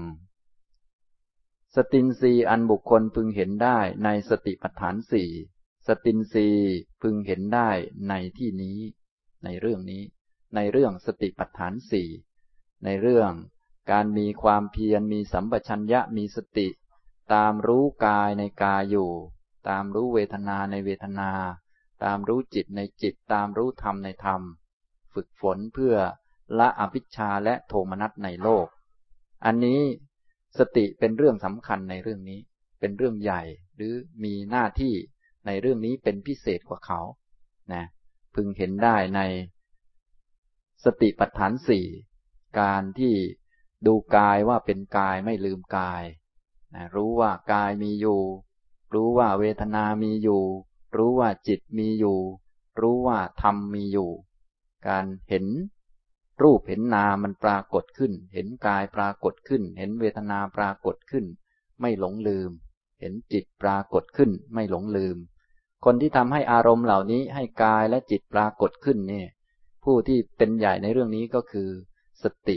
[1.74, 5.31] สตินทรีย์อันบุคคลพึงเห็นได้ในสติปัฏฐานสี่
[5.87, 6.49] สตินรี
[7.03, 7.70] พึงเห็นได้
[8.09, 8.79] ในที่นี้
[9.44, 10.03] ในเรื่องนี้
[10.55, 12.09] ในเรื่องสติปัฏฐานสี่
[12.85, 13.33] ในเรื่อง
[13.90, 16.68] การมีความเพียรมีสัมปชัญญะมีสติ
[17.35, 19.11] ตามรู้กายในกายอยู่
[19.68, 21.31] ตามรู้เวทนาในเวทนา
[22.05, 24.40] ตามรู้จิตในจิตตามรู้ธรรมในธรรม
[25.14, 25.96] ฝึกฝนเพื่อ
[26.59, 28.66] ละอภิชาและโทมนัสในโลก
[29.44, 29.81] อันนี้
[30.59, 32.40] สติเป็นเรื่องสำคัญในเรื่องนี้
[32.81, 33.42] เป็นเรื่องใหญ่
[33.77, 33.94] หรือ
[34.25, 34.94] มีหน้าที่
[35.47, 37.01] ในเรื่องนี้เป็นพิเศษกว่าเขา
[37.73, 37.85] นะ
[38.35, 39.21] พึงเห็นได้ใน
[40.85, 41.87] สติปัฏฐานสี่
[42.61, 43.15] การที่
[43.87, 46.05] ดูกายว่าเป็นกายไม่ลืมกาย
[46.75, 48.23] นะรู้ว่ากายมีอยู่
[48.95, 50.43] รู้ว่าเวทนามีอยู่
[50.97, 52.19] รู้ว่าจิตมีอยู่
[52.81, 54.11] รู้ว่าธรรมมีอยู่
[54.89, 55.47] การเห็น
[56.43, 61.25] รูปเห็นนามมันปรากฏขึ้น เห็นกายปรากฏขึ้น เห็นเวทนาปรากฏขึ้น
[61.81, 62.51] ไม่หลงลืม
[63.01, 65.17] เห็นจิตปรากฏขึ้น ไม่หลงลืม
[65.88, 69.29] คนที่ทำให้อารมณ์เหล่านี้ให้กายและจิตปรากฏขึ้นเนี่ย
[69.85, 71.68] ผู้ที่เป็นใหญ่ในเรื่องนี้ก็คือ
[72.22, 72.57] สติ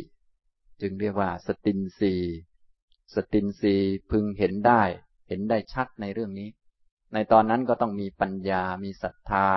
[0.81, 2.13] จึงเรียกว่าสตินสี
[3.15, 3.75] สตินสี
[4.11, 4.81] พึงเห็นได้
[5.27, 6.49] เห็นได้ชัดในเรื่องนี้
[7.13, 9.47] ในตอนนั้นก็ต้องมีปัญญา มีศรัทธา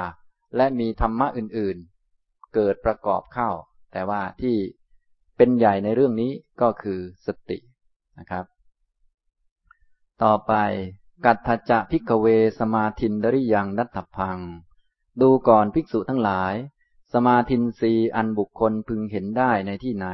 [0.57, 3.51] และมีธรรมะอื่นๆ เกิดประกอบเข้า
[3.93, 4.57] แต่ว่าที่
[5.37, 6.33] เป็นใหญ่ในเรื่องนี้
[6.63, 7.59] ก็คือสติ
[8.19, 8.45] นะครับ
[10.23, 10.55] ต่อไป
[11.25, 12.27] กัตถจะพิกเว
[12.61, 14.39] สมาธินดริยังนัตถพัง
[15.21, 16.55] ดูก่อนภิกษุทั้งหลาย
[17.13, 20.07] สมาธินรีอันบุคคลพึงเห็นได้ในที่ไหน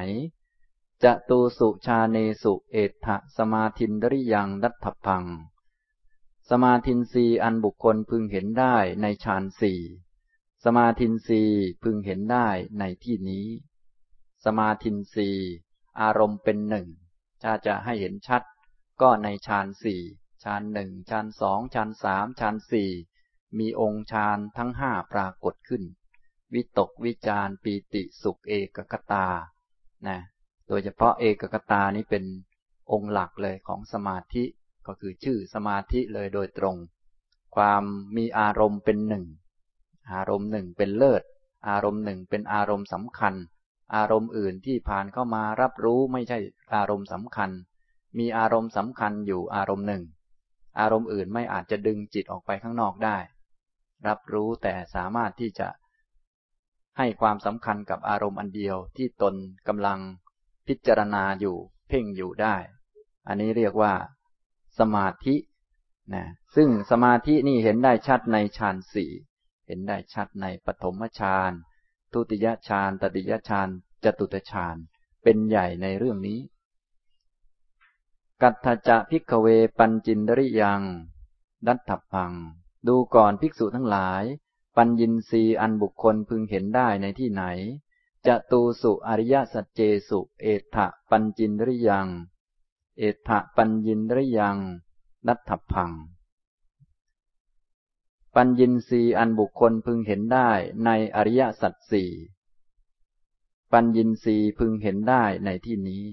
[1.05, 5.25] จะตูสุชาเนสุเอถะสมาธินดริยังดัตถพัง
[6.51, 9.81] สมาธินรีอันบุคคลพึงเห็นได้ในฌานสี่
[10.65, 11.43] สมาธินรี
[11.83, 13.47] พึงเห็นได้ในที่นี้
[14.45, 15.31] สมาธินรี
[16.01, 16.87] อารมณ์เป็นหนึ่ง
[17.43, 18.43] ถ้าจะให้เห็นชัด
[19.01, 20.01] ก็ในฌานสี่
[20.45, 22.91] ฌานหนึ่งฌานสองฌานสามฌานสี่
[23.59, 25.83] มีองค์ฌานทั้งห้าปรากฏขึ้น
[26.55, 29.27] วิตกวิจารปีติสุขเอกกตา
[30.09, 30.19] นะ
[30.69, 32.25] โดยเฉพาะเอกกตานี้เป็น
[32.93, 34.45] องค์หลักเลยของสมาธิ
[34.87, 36.77] ก็คือชื่อสมาธิเลยโดยตรง
[37.57, 37.83] ความ
[38.17, 39.25] มีอารมณ์เป็นหนึ่ง
[40.13, 41.23] อารมณ์หนึ่งเป็นเลิศ
[41.69, 43.35] อารมณ์หนึ่งเป็นอารมณ์สำคัญ
[43.95, 46.39] อารมณ์อื่นที่ผ่านเข้ามารับรู้ไม่ใช่
[46.75, 47.51] อารมณ์สำคัญ
[48.19, 50.03] มีอารมณ์สำคัญอยู่อารมณ์หนึ่ง
[50.81, 53.19] อารมณ์อื่นไม่อาจจะดึงจิตออกไปข้างนอกได้
[54.07, 55.69] รับรู้แต่สามารถที่จะ
[56.99, 59.35] ให้ความสำคัญกับอารมณ์อันเดียวที่ตน
[59.69, 59.99] กำลัง
[60.67, 61.57] พิจารณาอยู่
[61.89, 62.57] เพ่งอยู่ได้
[63.27, 63.93] อันนี้เรียกว่า
[64.79, 65.37] สมาธิ
[66.15, 66.25] นะ
[66.57, 69.11] ซึ่งสมาธินี่เห็นได้ชัดในฌานสี่
[69.67, 71.53] เห็นได้ชัดในปฐมฌาน
[72.13, 73.69] ทุติยฌานตติยฌาน
[74.05, 74.77] จตุตฌาน
[75.23, 76.39] เป็นใหญ่ในเรื่องนี้
[78.43, 79.47] กัตถจะพิกเว
[79.79, 80.83] ปัญจินดริยัง
[81.67, 82.33] ดัตถพัง
[82.87, 84.25] ดูก่อนภิกษุทั้งหลาย
[84.77, 87.43] ปัญญินรีอันบุคคลพึงเห็นได้ในที่ไหน
[88.27, 92.07] จะตูสุอริยสัจเจสุเอถะปัญจินริยัง
[92.99, 94.57] เอถะปัญญินริยัง
[95.27, 95.93] นัตถพัง
[98.35, 100.51] ปัญญินรีอันบุคคลพึงเห็นได้
[100.85, 102.11] ในอริยสัจสี่
[103.73, 106.05] ปัญญินรีพึงเห็นได้ในที่นี้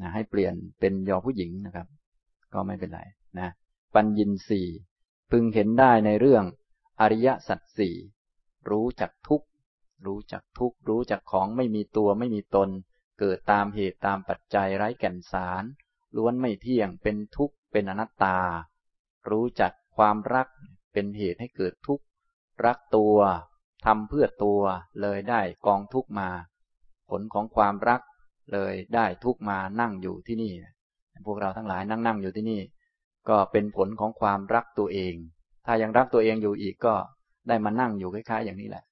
[0.00, 1.86] นะให้เปลี่ยนเป็นยอผู้หญิงนะครับ
[2.54, 3.00] ก็ไม่เป็นไร
[3.38, 3.50] นะ
[3.94, 4.62] ปัญญินรี
[5.30, 6.44] พึงเห็นได้ในเรื่อง
[7.00, 7.96] อริยสัจสี่
[8.70, 9.42] รู้จักทุก
[10.06, 12.68] รู้จักทุกรู้จักของไม่มีตัวไม่มีตน
[13.18, 15.64] เกิดตามเหตุตามปัจจัยไร้แก่นสาร
[16.16, 18.38] ล้วนไม่เที่ยงเป็นทุกข์เป็นอนัตตา
[19.30, 20.48] รู้จักความรัก
[20.92, 22.04] เป็นเหตุให้เกิดทุกข์
[22.66, 23.16] รักตัว
[23.84, 24.60] ทำเพื่อตัว
[25.00, 26.30] เลยได้กองทุกมา
[27.10, 28.00] ผลของความรัก
[28.52, 30.52] เลยได้ทุกมานั่งอยู่ที่นี่
[31.26, 32.60] พวกเราทั้งหลายนั่งนั่งอยู่ที่นี่
[33.28, 35.14] ก็เป็นผลของความรักตัวเอง
[35.66, 36.94] ถ้ายังรักตัวเองอยู่อีกก็
[37.48, 38.84] ได้มานั่งอยู่คล้ายๆ อย่างนี้แหละ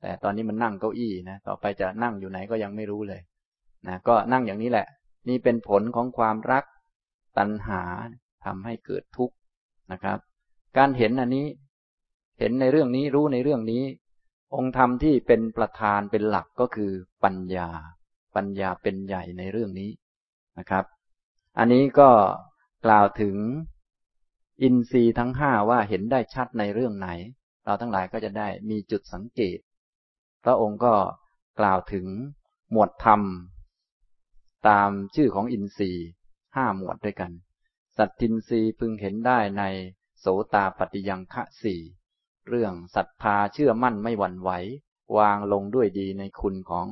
[0.00, 3.20] แต่ตอนนี้มันนั่งเก้าอี้นะ ต่อไปจะนั่งอยู่ไหนก็ยังไม่รู้เลย
[3.86, 4.86] นะ ก็นั่งอย่างนี้แหละ
[5.28, 6.64] นี่เป็นผลของความรัก
[7.38, 7.82] ตัณหา
[8.44, 9.34] ทำให้เกิดทุกข์
[9.92, 10.18] นะครับ
[10.76, 11.46] การเห็นอันนี้
[12.38, 13.82] เห็นในเรื่องนี้รู้ในเรื่องนี้
[14.54, 16.92] องค์ธรรมที่เป็นประธานเป็นหลักก็คือ
[17.24, 17.68] ปัญญา
[18.36, 19.90] ปัญญาเป็นใหญ่ในเรื่องนี้
[20.58, 20.84] นะครับ
[21.58, 22.10] อันนี้ก็
[22.84, 23.36] กล่าวถึง
[24.62, 27.08] อินทรีย์ทั้งห้าว่าเห็นได้ชัดในเรื่องไหน
[27.64, 29.58] เราทั้งหลายก็จะได้มีจุดสังเกต
[30.44, 30.94] พระองค์ก็
[31.60, 32.06] กล่าวถึง
[32.70, 33.22] หมวดธรรม
[34.68, 36.06] ตามชื่อของอินทรีย์
[36.56, 37.32] ห้าหมวดด้วยกัน
[37.96, 39.62] สัตทินทรีย์พึงเห็นได้ใน
[40.18, 41.80] โสตาปฏิยังคะสี่
[42.48, 44.50] เรื่องศรัทธาเชื่อมั่นไม่หวั่นไหว
[45.16, 46.86] วางลงด้วยดีในคุณของ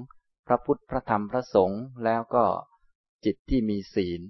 [0.51, 2.45] ระพุทธพระธรรมพระสงฆ์แล้วก็
[3.25, 4.21] จิตที่มีศีล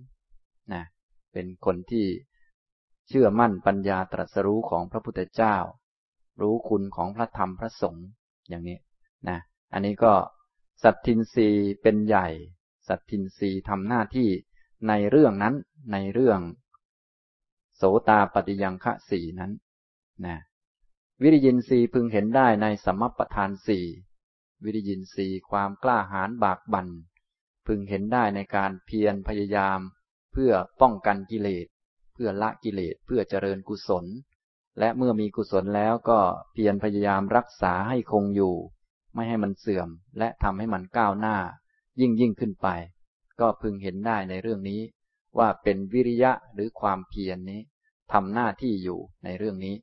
[0.73, 0.85] นะ
[1.33, 2.07] เป็นคนที่
[3.09, 5.57] เชื่อมั่นปัญญาตรัสรู้ของพระพุทธเจ้า
[6.41, 8.07] รู้คุณของพระธรรมพระสงฆ์
[8.49, 8.79] อย่างนี้
[9.29, 9.39] นะ
[9.73, 10.13] อันนี้ก็
[10.83, 11.49] สัตทินรี
[11.83, 12.29] เป็นใหญ่
[12.89, 14.29] สัตทินรีทำหน้าที่
[14.89, 15.55] ในเรื่องนั้น
[15.93, 16.41] ในเรื่อง
[17.77, 19.53] โสตาปฏิยังคะสีนั้น
[20.27, 20.37] นะ
[21.23, 23.85] วิริยินรีพึงเห็นได้ในสมัปปทานสี่
[24.65, 26.89] วิริยินทรีย์ความกล้าหาญบากบัน่น
[27.67, 29.81] พึงเห็นได้ในการเพียรพยายาม
[30.33, 31.67] เพื่อป้องกันกิเลส
[32.15, 34.05] เพื่อละกิเลสเพื่อเจริญกุศล
[34.79, 36.19] และเมื่อมีกุศลแล้วก็
[36.53, 38.55] เพียรพยายามรักษาให้คงอยู่
[39.15, 41.37] ไม่ให้มันเสื่อมและทำให้มันก้าวหน้า
[42.01, 42.69] ยิ่งยิ่งขึ้นไป
[43.41, 44.81] ก็พึงเห็นได้ในเรื่องนี้
[45.39, 47.61] ว่าเป็นวิริยะหรือความเพียรนนี้
[48.13, 49.75] ทำหน้าที่อยู่ในเรื่องนี้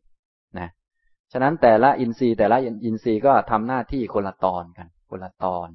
[1.31, 5.67] ฉะนั้นแต่ละอินทรีย์แต่ละอินทรีย์ก็ทำหน้าที่คนละตอนกัน คนละตอน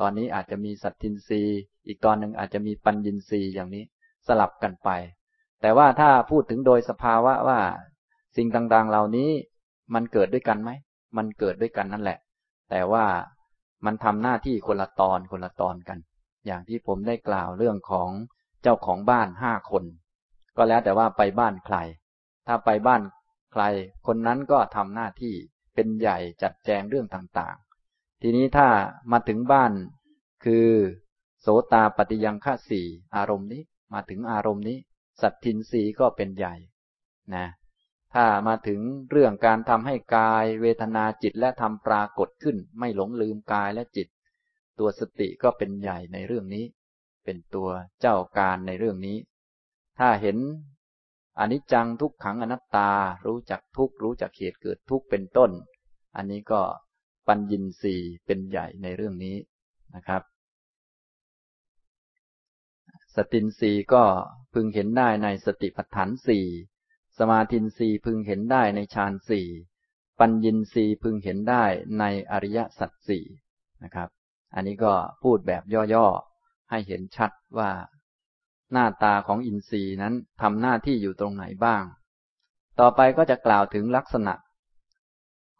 [0.00, 3.84] ตอนนี้อาจจะมีสัตทินทรีย์ อีกตอนหนึ่งอาจจะมีปัญญินทรีย์อย่างนี้
[4.26, 4.90] สลับกันไป
[5.60, 7.60] แต่ว่าถ้าพูดถึงโดยสภาวะว่า
[8.36, 9.30] สิ่งต่างๆ เหล่านี้
[9.94, 10.70] มันเกิดด้วยกันไหม
[11.16, 12.18] มันเกิดด้วยกันนั่นแหละ
[12.70, 13.04] แต่ว่า
[13.86, 15.98] มันทำหน้าที่คนละตอนคนละตอนกัน
[16.46, 18.08] อย่างที่ผมได้กล่าวเรื่องของ
[18.62, 19.84] เจ้าของบ้านห้าคน
[20.56, 21.76] ก็แล้วแต่ว่าไปบ้านใคร
[22.46, 23.00] ถ้าไปบ้าน
[23.52, 23.62] ใคร
[24.06, 25.34] คนนั้นก็ทำหน้าที่
[25.74, 28.68] เป็นใหญ่จัดแจงเรื่องต่างๆ ทีนี้ถ้า
[29.12, 29.72] มาถึงบ้าน
[30.44, 30.68] คือ
[31.40, 33.62] โสตาปฏิยังฆาสี่อารมณ์นี้
[33.94, 34.78] มาถึงอารมณ์นี้
[35.20, 36.54] สัตทินสีก็เป็นใหญ่
[37.34, 37.46] นะ
[38.14, 38.80] ถ้ามาถึง
[39.10, 44.08] เรื่องการทำให้กาย เวทนาจิตและทำปรากฏขึ้น ไม่หลงลืมกายและจิต
[44.78, 46.64] ตัวสติก็เป็นใหญ่ในเรื่องนี้
[47.24, 47.68] เป็นตัว
[48.00, 49.18] เจ้าการในเรื่องนี้
[49.98, 50.36] ถ้าเห็น
[51.40, 52.90] อนิจจังทุกขังอนัตตา
[53.26, 55.50] รู้จักทุกรู้จักเหตุเกิดทุกเป็นต้น
[56.16, 56.62] อันนี้ก็
[57.28, 57.94] ปัญญินสี
[58.26, 59.36] เป็นใหญ่ในเรื่องนี้
[59.94, 60.22] นะครับ
[63.14, 64.04] สตินสีก็
[64.54, 66.46] พึงเห็นได้ในสติปัฏฐานสี่
[67.18, 69.46] สมาธินสีพึงเห็นได้ในฌานสี่
[70.20, 71.64] ปัญญินสีพึงเห็นได้
[71.98, 73.24] ในอริยสัจสี่
[73.84, 74.08] นะครับ
[74.54, 75.62] อันนี้ก็พูดแบบ
[75.94, 77.70] ย่อๆให้เห็นชัดว่า
[78.72, 81.84] หน้าตาของอินทรีย์นั้นทำหน้าที่อยู่ตรงไหนบ้าง
[82.80, 84.34] ต่อไปก็จะกล่าวถึงลักษณะ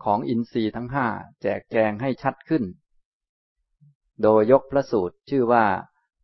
[0.04, 1.06] ของอินทรีย์ทั้งห้า
[1.42, 2.64] แจกแจงให้ชัดขึ้น
[4.22, 5.64] โดยยกพระสูตรชื่อว่า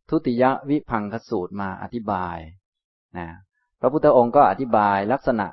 [0.09, 2.37] ทุติยวิพังคสูตรมาอธิบาย
[3.17, 3.27] นะ
[3.79, 5.47] พระพุทธองค์ก็อธิบายลักษณะ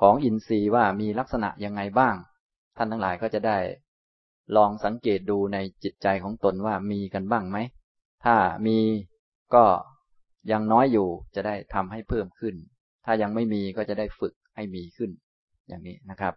[0.00, 2.14] ของอินทรีย์ว่ามีลักษณะยังไงบ้าง
[2.76, 3.58] ท่านทั้งหลายก็จะได้
[4.56, 7.58] ลองสังเกตดูในจิตใจของตนว่ามีกันบ้างไหม
[8.24, 8.78] ถ้ามี
[9.54, 9.64] ก็
[10.50, 12.54] ยังน้อยอยู่จะได้ทำให้เพิ่มขึ้น
[13.04, 15.10] ถ้ายังไม่มีก็จะได้ฝึกให้มีขึ้น
[15.68, 16.34] อย่างนี้นะครับ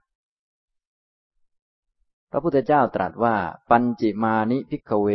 [2.32, 3.36] พระพุทธเจ้าตรัสว่า
[3.70, 5.08] ปัญจิมานิ ภิกขะเว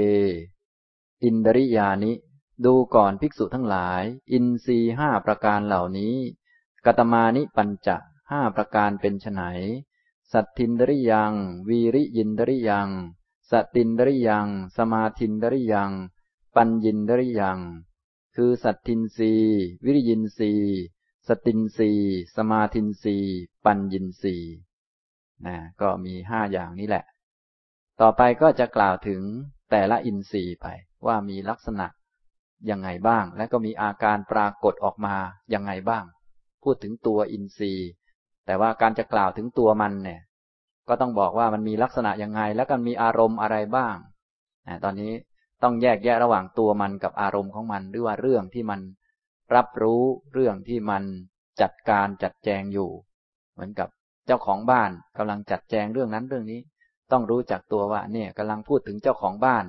[1.25, 2.13] อินทริยานิ
[2.65, 6.17] ดูก่อนภิกษุทั้งหลาย อินทรีย์ห้าประการเหล่านี้
[6.87, 7.97] กะตะมานิปัญจะ
[8.31, 9.43] ห้าประการเป็นไน
[10.33, 11.33] สัทธินทริยัง
[11.69, 12.89] วิริยินทริยัง
[13.51, 15.91] สะตินทริยัง สะมาธินทริยัง
[16.55, 17.59] ปัญญินทริยัง
[18.41, 19.35] คือสัทธินทรีย์
[19.85, 20.53] วิริยินทรีย์
[21.29, 21.93] สตินทรีย์
[22.37, 23.17] สมาทินรี
[23.65, 24.37] ปัญญินรี
[25.47, 27.05] นะก็มีห้าอย่างนี้แหละ
[28.01, 29.23] ต่อไปก็จะกล่าวถึง
[29.71, 30.67] แต่ละอินทรีย์ไป
[31.07, 31.87] ว่ามีลักษณะ
[32.71, 35.17] ยังไงบ้าง และก็มีอาการปรากฏออกมา
[35.55, 36.05] ยังไงบ้าง
[36.63, 37.89] พูดถึงตัวอินทรีย์
[38.47, 40.21] แต่ว่าการจะกล่าวถึงตัวมันเนี่ย
[40.89, 43.97] ก็ต้องบอกว่ามันมีลักษณะยังไง แล้วก็มีอารมณ์อะไรบ้าง
[44.85, 45.13] ตอนนี้
[45.63, 48.81] ต้องแยกแยะระหว่างตัวมันกับอารมณ์ของมันหรือว่าเรื่องที่มัน
[49.55, 51.03] รับรู้เรื่องที่มัน
[51.61, 52.91] จัดการจัดแจงอยู่
[53.53, 53.89] เหมือนกับ
[54.27, 56.61] เจ้าของบ้านกำลังจัดแจงเรื่องนั้นเรื่องนี้
[57.13, 59.65] ต้องรู้จักตัวว่าเนี่ยกำลังพูดถึงเจ้าของบ้าน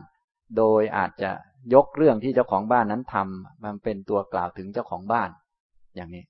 [0.57, 1.31] โดยอาจจะ
[1.73, 5.29] ยกเรื่องที่เจ้าของบ้านนั้นทำมันเป็นตัวกล่าวถึงเจ้าของบ้าน
[5.95, 6.23] อย่างนี้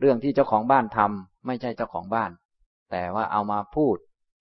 [0.00, 2.30] เรื่องที่เจ้าของบ้านทำไม่ใช่เจ้าของบ้าน
[2.90, 3.96] แต่ว่าเอามาพูด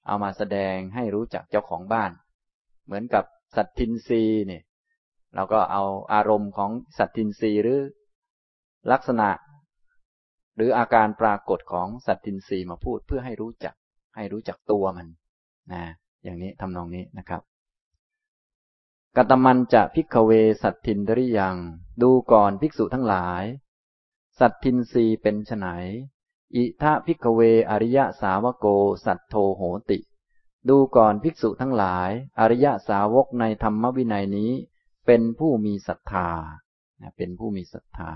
[0.07, 2.11] เอามาแสดงให้รู้จักเจ้าของบ้าน
[2.85, 3.23] เหมือนกับ
[3.55, 4.63] สัตทินรีเนี่ย
[5.35, 5.83] เราก็เอา
[6.13, 7.81] อารมณ์ของสัทธินทรีย์หรือ
[8.91, 9.29] ลักษณะ
[10.55, 13.75] หรืออาการปรากฏของสัทธินทรีย์มาพูดเพื่อให้รู้จัก
[14.15, 15.07] ให้รู้จักตัวมัน
[15.71, 15.83] นะ
[16.23, 17.41] อย่างนี้ทำนองนี้นะครับ
[19.17, 20.31] กะตะมัญจะ ภิกขะเว
[20.61, 21.55] สัทธินทริยัง
[22.01, 23.43] ดูก่อนภิกษุทั้งหลาย
[24.39, 25.67] สัทธินทรีย์เป็นไฉน
[26.55, 28.65] อิธะ ภิกขะเว อะริยะสาวะโก
[29.05, 29.97] สัทโธ โหติ
[30.69, 34.51] ดูก่อนภิกษุทั้งหลาย อริยสาวกในธรรมวินัยนี้
[35.05, 36.29] เป็นผู้มีศรัทธา
[37.17, 38.11] เป็นผู้มีศรัทธา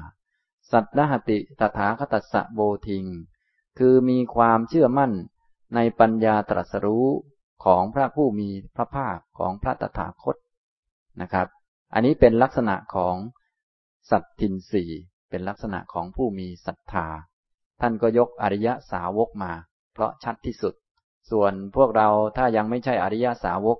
[0.72, 3.06] สัตตหติตถาคตสสะโบทิง
[3.80, 5.12] คือมีความเชื่อมั่น
[5.76, 7.08] ในปัญญาตรัสรู้
[7.66, 10.36] ของพระผู้มีพระภาคของพระตถาคต
[11.22, 11.48] นะครับ
[11.94, 13.16] อันนี้เป็นลักษณะของ
[14.10, 14.84] สัตทินสี
[15.30, 17.08] เป็นลักษณะของผู้มีศรัทธา
[17.82, 19.52] ท่านก็ยกอริยสาวกมา
[19.94, 20.74] เพราะชัดที่สุด
[21.32, 22.08] ส่วนพวกเรา
[22.38, 23.80] ถ้ายังไม่ใช่อริยสาวก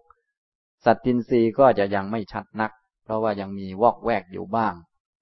[0.86, 2.72] สัตทินรีก็จะยังไม่ชัดนัก
[3.04, 4.74] เพราะว่ายังมีวอกแวกอยู่บ้าง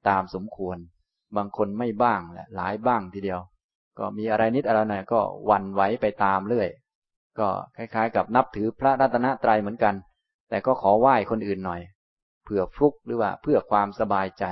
[0.10, 0.78] ตามสมควร
[1.36, 3.42] บางคนไม่บ้างและหลายบ้างทีเดียว
[3.98, 6.70] ก็มีอะไรนิดอะไรหน่อยก็วันไหวไปตามเรื่อย
[7.40, 9.96] ก็คล้ายๆ กับนับถือพระรัตนตรัยเหมือนกัน
[10.50, 11.82] แต่ก็ขอไหว้คนอื่นหน่อย
[12.44, 14.46] เผื่อฟลุกหรือว่าเพื่อความสบายใจ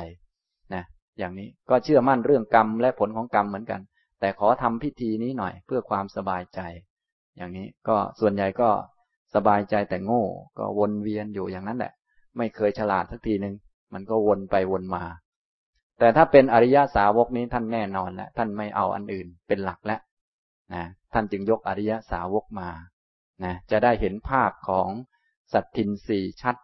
[0.74, 0.84] นะ
[1.18, 3.82] อย่างนี้ก็เชื่อมั่นเรื่องกรรมและผลของกรรมเหมือนกัน
[4.20, 6.60] แต่ขอทำพิธีนี้หน่อยเพื่อความสบายใจ
[7.40, 8.70] อย่างนี้ก็ส่วนใหญ่ก็
[9.36, 10.24] สบายใจแต่โง่
[10.58, 11.94] ก็วนเวียนอยู่อย่างนั้นแหละ
[12.38, 13.56] ไม่เคยฉลาดสักทีหนึ่ง
[13.94, 15.04] มันก็วนไปวนมา
[16.00, 20.02] แต่ถ้าเป็นอริยสาวกนี้ท่านแน่นอนแล้วท่านไม่เอาอันอื่นเป็นหลักแล้ว
[20.74, 22.70] นะท่านจึงยกอริยสาวกมา
[23.44, 24.88] นะจะได้เห็นภาพของ
[25.54, 26.56] สัตทินสีชัด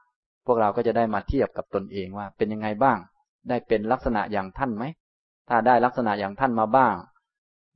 [0.46, 2.98] พวกเราก็จะได้มาเทียบกับตนเองว่าเป็นยังไงบ้าง
[3.50, 4.84] ได้เป็นลักษณะอย่างท่านไหม
[5.50, 6.96] ถ้าได้ลักษณะอย่างท่านมาบ้าง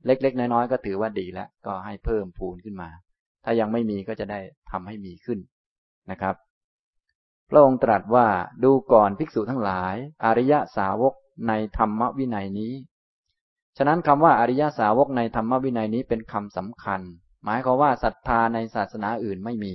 [0.06, 2.90] เล็ก ๆ น้อยๆก็ถือว่าดีแล้ว ก็ให้เพิ่มพูนขึ้นมา
[3.44, 5.38] ถ้ายังไม่มีก็จะได้ทำให้มีขึ้น
[6.10, 6.34] นะครับ
[7.50, 8.26] พระองค์ตรัสว่า
[8.64, 11.14] ดูก่อนภิกษุทั้งหลาย อริยสาวก
[11.48, 12.72] ในธรรมวินัยนี้
[13.78, 17.00] ฉะนั้นคำว่าอริยสาวกในธรรมวินัยนี้เป็นคำสำคัญ
[17.44, 19.74] หมายความว่าศรัทธาในศาสนาอื่นไม่มี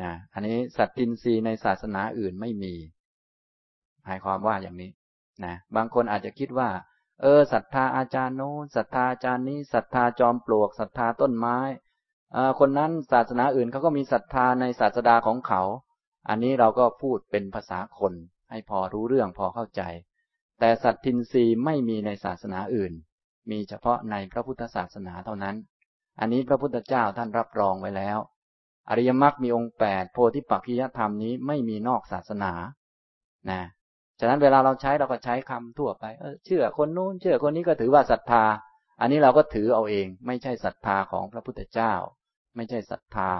[0.00, 2.74] นะอันนี้สัตตินรีในศาสนาอื่นไม่มี
[4.04, 4.90] หมายความว่าอย่างนี้
[5.44, 6.68] นะบางคนอาจจะคิดว่า
[7.22, 11.58] เออศรัทธาอาจารย์โน้นศรัทธาอาจารย์นี้ศรัทธาจอมปลวกศรัทธาต้นไม้
[12.34, 15.62] อคนนั้นศาสนาอื่นเขาก็มีศรัทธาในศาสดาของเขา
[16.28, 18.12] อันนี้เราก็พูดเป็นภาษาคน
[18.50, 19.82] ให้พอรู้เรื่องพอเข้าใจ
[20.60, 22.92] แต่สัตทินรีไม่มีในศาสนาอื่น
[23.50, 25.56] มีเฉพาะในพระพุทธศาสนาเท่านั้น
[26.20, 28.18] อันนี้พระพุทธเจ้าท่านรับรองไว้แล้ว
[28.88, 32.52] อริยมรรคมีองค์แปดโพธิปักขิยธรรมนี้ไม่มีนอกศาสนา
[33.50, 38.44] นะะนั้นเวลาเราใช้เราก็ใช้คำทั่วไปเออเชื่อคนนู้นเชื่อคนนี้ก็ถือว่าศรัทธา
[39.00, 41.92] อันนี้เราก็ถือเอาเอง ไม่ใช่ศรัทธาของพระพุทธเจ้า
[42.56, 43.30] ไม่ใช่ศรัทธา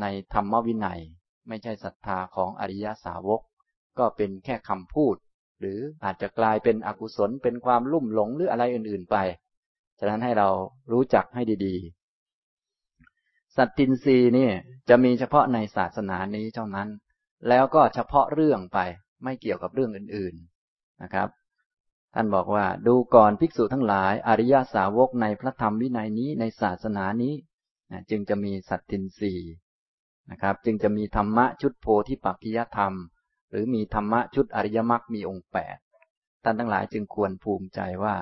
[0.00, 1.00] ในธรรมวินัย
[1.48, 3.40] ไม่ใช่ศรัทธาของอริยสาวก
[3.98, 5.16] ก็เป็นแค่คำพูด
[5.60, 9.16] หรืออาจจะกลายเป็นอกุศลเป็นความลุ่มหลงหรืออะไรอื่น ๆไป
[9.98, 10.48] ฉะนั้นให้เรา
[10.92, 14.50] รู้จักให้ดีๆ สัตตินรีนี่
[14.88, 16.88] จะมีเฉพาะในศาสนานี้เท่านั้น
[17.48, 18.78] แล้วก็เฉพาะเรื่องไป
[19.22, 21.28] ไม่เกี่ยวกับเรื่องอื่นๆนะครับ
[22.14, 27.34] ท่านบอกว่าดูก่อนภิกษุทั้งหลายอริยสาวกในพระธรรมวินัยนี้ในศาสนานี้
[27.92, 29.34] นะจึงจะมีสัตตินรี
[30.30, 32.94] นะครับ จึงจะมีธรรมะชุดโพธิปักขิยธรรม
[33.50, 35.76] หรือมีธรรมะชุดอริยมรรคมีองค์แปด
[36.44, 38.16] ท่านทั้งหลายจึงควรภูมิใจว่า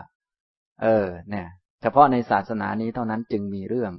[0.82, 1.48] เออ เนี่ย
[1.82, 3.92] เฉพาะในศาสนานี้เท่านั้นจึงมีเรื่อง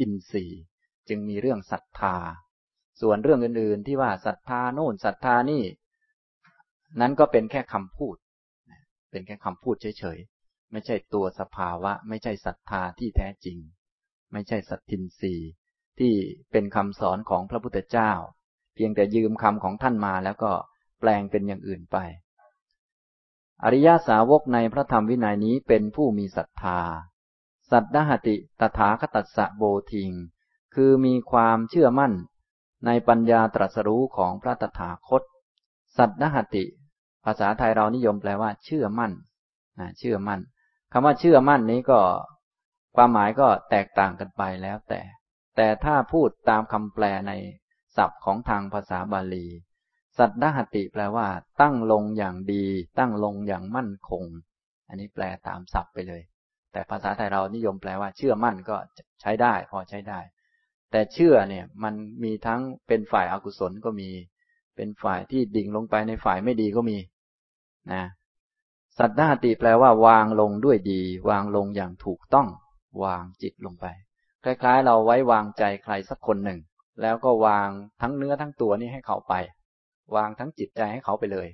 [0.00, 0.60] อินทรีย์
[1.08, 2.16] จึงมีเรื่องศรัทธา
[3.00, 5.62] ส่วนเรื่องอื่นๆ ที่ว่าศรัทธาโน่นศรัทธานี่
[7.00, 8.16] นั้นก็เป็นแค่คำพูด
[9.10, 13.58] เป็นแค่คำพูดเฉยๆ ไม่ใช่ตัวสภาวะ ไม่ใช่ศรัทธาที่แท้จริง
[14.32, 15.34] ไม่ใช่สัตทินรี
[15.98, 16.14] ที่
[16.52, 18.12] เป็นคำสอนของพระพุทธเจ้า
[18.74, 20.52] เพียงแต่ยืมคำของท่านมาแล้วก็
[21.00, 21.96] แปลงเป็นอย่างอื่นไป
[23.64, 26.80] อริยาสาวกในพระธรรมวินัยนี้เป็นผู้มีศรัทธา
[27.70, 30.10] สัตดหติตถาคตัสสะโบทิง
[30.74, 32.12] คือมีความเชื่อมั่น
[32.86, 35.22] ในปัญญาตรัสรู้ของพระตถาคต
[35.96, 36.64] สัตนหติ
[37.24, 39.12] ภาษาไทยเรานิยมแปลว่า เชื่อมั่น
[39.80, 40.40] นะเชื่อมั่น
[40.92, 42.00] คำว่าเชื่อมั่นนี้ก็
[42.96, 45.00] ความหมายก็แตกต่างกันไปแล้วแต่
[45.56, 47.32] แต่ถ้าพูดตามคำแปลใน
[47.96, 49.46] ศัพท์ของทางภาษาบาลี
[50.18, 51.28] สัตนหติแปลว่า
[51.60, 52.64] ตั้งลงอย่างดี
[52.98, 54.24] ตั้งลงอย่างมั่นคง
[54.88, 56.22] อันนี้แปลตามศัพท์ไปเลย
[56.72, 58.76] แต่ภาษาไทยเรานิยมแปลว่า เชื่อมั่นก็
[59.20, 60.20] ใช้ได้ พอใช้ได้
[60.90, 61.94] แต่เชื่อเนี่ย มัน
[62.24, 64.10] มีทั้งเป็นฝ่ายอากุศลก็มี
[64.80, 66.98] เป็นฝ่ายที่ดิ่งลงไปในฝ่ายไม่ดีก็มี
[67.92, 68.02] นะ
[68.98, 72.48] สัตตาติแปลว่าวางลงด้วยดี วางลงอย่างถูกต้อง
[73.04, 73.86] วางจิตลงไป
[74.44, 76.60] คล้าย ๆ เราไว้วางใจใครสักคนหนึ่ง
[77.02, 77.68] แล้วก็วาง
[78.00, 79.34] ทั้งเนื้อทั้งตัวนี้ให้เขาไป
[80.14, 81.48] วางทั้งจิตใจให้เขาไปเลย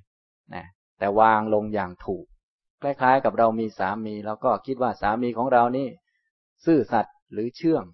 [0.55, 0.65] นะ
[0.99, 2.25] แต่วางลงอย่างถูก
[2.83, 5.89] คล้าย ๆ กับเรามีสามี แล้วก็คิดว่าสามีของเรานี่
[6.65, 7.85] ซื่อสัตย์หรือเชื่อง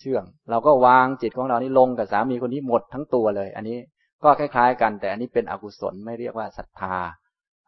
[0.00, 3.78] เชื่อง เราก็วางจิตของเรานี่ลงกับสามีคนนี้หมดทั้งตัวเลย อันนี้
[4.24, 6.96] ก็คล้ายๆ กัน แต่อันนี้เป็นอกุศลไม่เรียกว่าศรัทธา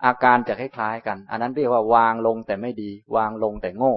[0.05, 3.97] อาการจะคล้ายๆ กัน อันนั้นเรียกว่าวางลงแต่ไม่ดี วางลงแต่โง่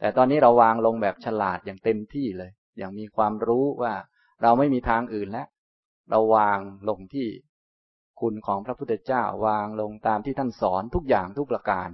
[0.00, 3.94] แต่ตอนนี้เราวางลงแบบฉลาดอย่างเต็มที่เลย อย่างมีความรู้ว่า
[4.42, 5.46] เราไม่มีทางอื่นแล้ว
[6.10, 7.28] เราวางลงที่
[8.20, 11.88] คุณของพระพุทธเจ้าวางลงตามที่ท่านสอนทุกอย่างทุกประการ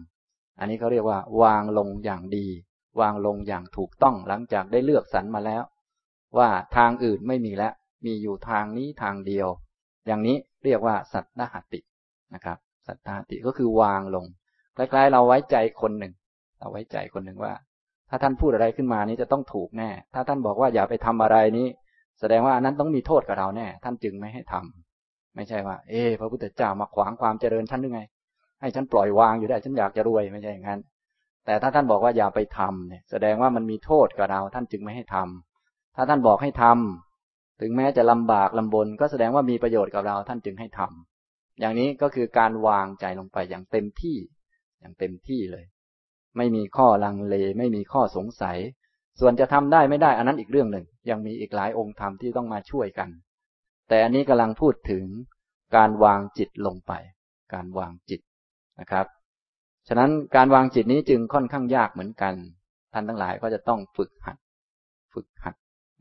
[0.58, 2.46] อันนี้เขาเรียกว่าวางลงอย่างดี
[3.01, 5.62] วางลงอย่างถูกต้องหลังจากได้เลือกสรรมาแล้ว
[6.38, 7.72] ว่าทางอื่นไม่มีแล้ว
[8.07, 9.49] มีอยู่ทางนี้ทางเดียว
[10.07, 11.80] อย่างนี้เรียกว่าสัตตหติ
[12.34, 14.24] นะครับ สัตตหติก็คือวางลง
[14.76, 16.12] คล้ายๆเราไว้ใจคนหนึ่ง
[16.59, 17.53] เราไว้ใจคนหนึ่งว่า
[18.09, 21.68] ถ้าท่านพูดอะไรขึ้นมานี้จะต้องถูกแน่ ถ้าท่านบอกว่าอย่าไปทำอะไรนี้
[22.20, 28.03] แสดงว่านั้นต้องมีโทษกับเราแน่ ท่านจึงไม่ให้ทำไม่ใช่ว่าเอพระพุทธเจ้ามาขวางความเจริญฉันหรือไง
[28.61, 30.80] ให้ฉันปล่อยวางอยู่ได้ฉันอยากจะรวยไม่ใช่อย่างนั้น
[31.47, 44.16] แต่ถ้าท่านบอกว่าอย่าไปทำเนี่ยแสดงว่ามันมีโทษกับเรา ท่านจึงไม่ให้ทำถ้าท่านบอกให้ทำถึงแม้จะลำบากลำบน ก็แสดงว่ามีประโยชน์กับเรา ท่านจึงให้ทำอย่างนี้ก็คือการวางใจลงไปอย่างเต็มที่
[44.80, 45.64] อย่างเต็มที่เลย
[46.36, 48.59] ไม่มีข้อลังเล ไม่มีข้อสงสัย
[49.20, 53.09] ส่วนจะทำได้ไม่ได้อันนั้นอีกเรื่องหนึ่ง ยังมีอีกหลายองค์ธรรมที่ต้องมาช่วยกัน
[53.88, 55.05] แต่อันนี้กำลังพูดถึง
[55.76, 56.93] การวางจิตลงไป
[57.55, 58.20] การวางจิต
[58.80, 59.07] นะครับ
[59.88, 62.34] ฉะนั้นการวางจิตนี้จึงค่อนข้างยากเหมือนกัน
[62.92, 64.36] ท่านทั้งหลายก็จะต้องฝึกหัด
[65.14, 65.54] ฝึกหัด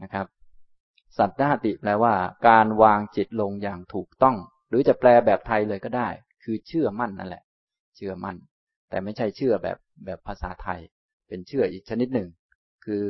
[0.03, 0.25] นะครับ
[1.17, 2.13] สัตตหติแปลว่า
[2.47, 4.35] การวางจิตลงอย่างถูกต้อง
[4.69, 6.09] หรือจะแปลแบบไทยเลยก็ได้
[6.43, 7.43] คือเชื่อมั่นนั่นแหละ
[7.95, 8.37] เชื่อมั่น
[8.89, 10.79] แต่ไม่ใช่เชื่อแบบแบบภาษาไทย
[11.27, 12.27] เป็นเชื่ออีกชนิดหนึ่ง
[12.85, 13.03] คือ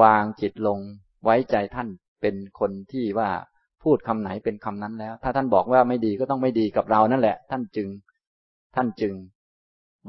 [0.00, 0.78] วางจิตลง
[1.24, 1.88] ไว้ใจท่าน
[2.20, 3.30] เป็นคนที่ว่า
[3.82, 7.88] พูดคำไหนเป็นคำนั้นแล้ว ถ้าท่านบอกว่าไม่ดีก็ต้องไม่ดีกับเรานั่นแหละ ท่านจึง
[8.76, 9.12] ท่านจึง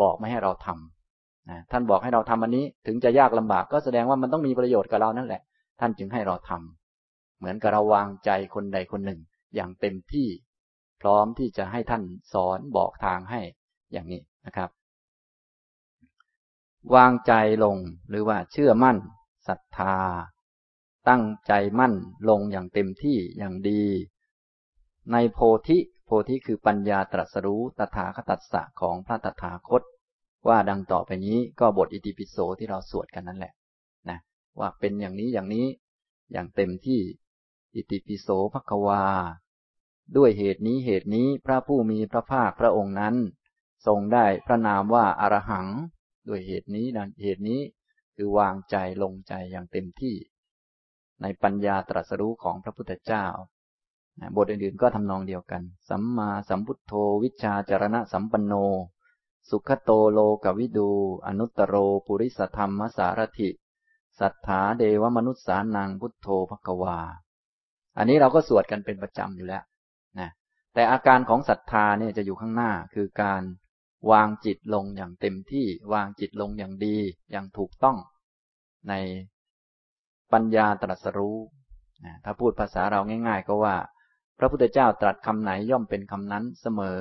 [0.02, 5.41] บอกไม่ให้เราทำนะท่านบอกให้เราทำอันนี้ถึงจะยากลำบากก็แสดงว่ามันต้องมีประโยชน์กับเรานั่นแหละ
[5.80, 9.20] ท่านจึงให้เราทำเหมือนกับเราวางใจคนใดคนหนึ่ง
[9.56, 10.28] อย่างเต็มที่
[11.02, 13.41] พร้อมที่จะให้ท่านสอนบอกทางให้
[13.93, 14.70] อย่างนี้นะครับ
[16.95, 17.34] วางใจ
[17.64, 17.78] ลง
[18.10, 18.97] หรือว่าเชื่อมั่น
[19.47, 19.95] ศรัทธา
[21.10, 21.93] ตั้งใจมั่น
[22.30, 23.84] ลงอย่างเต็มที่อย่างดี
[25.12, 25.78] ในโพธิ
[26.10, 29.82] พธิคือปัญญาตรัสรู้ตถาคตัสสะของพระตถาคต
[30.47, 33.53] ว่าดังต่อไปนี้ก็บทอิติปิโสที่เราสวดกันนั่นแหละ
[34.10, 34.20] นะ
[34.60, 35.68] ว่าเป็นอย่างนี้อย่างนี้
[36.32, 37.01] อย่างเต็มที่
[37.76, 39.03] อิติปิโสภควา
[40.18, 43.16] ด้วยเหตุนี้เหตุนี้พระผู้มีพระภาคพระองค์นั้น
[43.88, 45.68] ทรงได้พระนามว่าอารหัง
[46.28, 47.62] ด้วยเหตุนี้นันเหตุนี้
[48.16, 50.16] คือวางใจลงใจอย่างเต็มที่
[51.22, 53.26] ในปัญญาตรัสรู้ของพระพุทธเจ้า
[54.36, 56.93] บทอื่นๆก็ทำนองเดียวกัน สัมมาสัมพุทโธ
[57.24, 58.53] วิชาจารณะสัมปันโน
[59.49, 60.89] สุขโตโลกวิดู
[61.26, 63.49] อนุตตโรปุริสธรรมสารถิ
[64.20, 66.99] สัทธาเดวมนุษสานังพุทโธภควา
[67.97, 69.63] อันนี้เราก็สวดกันเป็นประจำอยู่แล้ว
[70.20, 70.30] นะ
[70.74, 73.41] แต่อาการของศรัทธาเนี่ยจะอยู่ข้างหน้าคือการ
[74.11, 76.97] วางจิตลงอย่างเต็มที่วางจิตลงอย่างดี
[77.32, 77.97] อย่างถูกต้อง
[78.89, 78.93] ใน
[80.34, 81.38] ปัญญาตรัสรู้
[82.05, 83.76] นะถ้าพูดภาษาเราง่าย ๆ ก็ว่า
[84.40, 87.00] พระพุทธเจ้าตรัสคำไหนย่อมเป็นคำนั้นเสมอ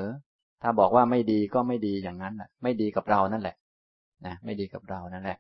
[0.63, 3.57] ถ้าบอกว่าไม่ดีก็ไม่ดีอย่างนั้นแหละไม่ดีกับเรานั่นแหละ
[4.27, 5.39] นะไม่ดีกับเรานั่นแหละ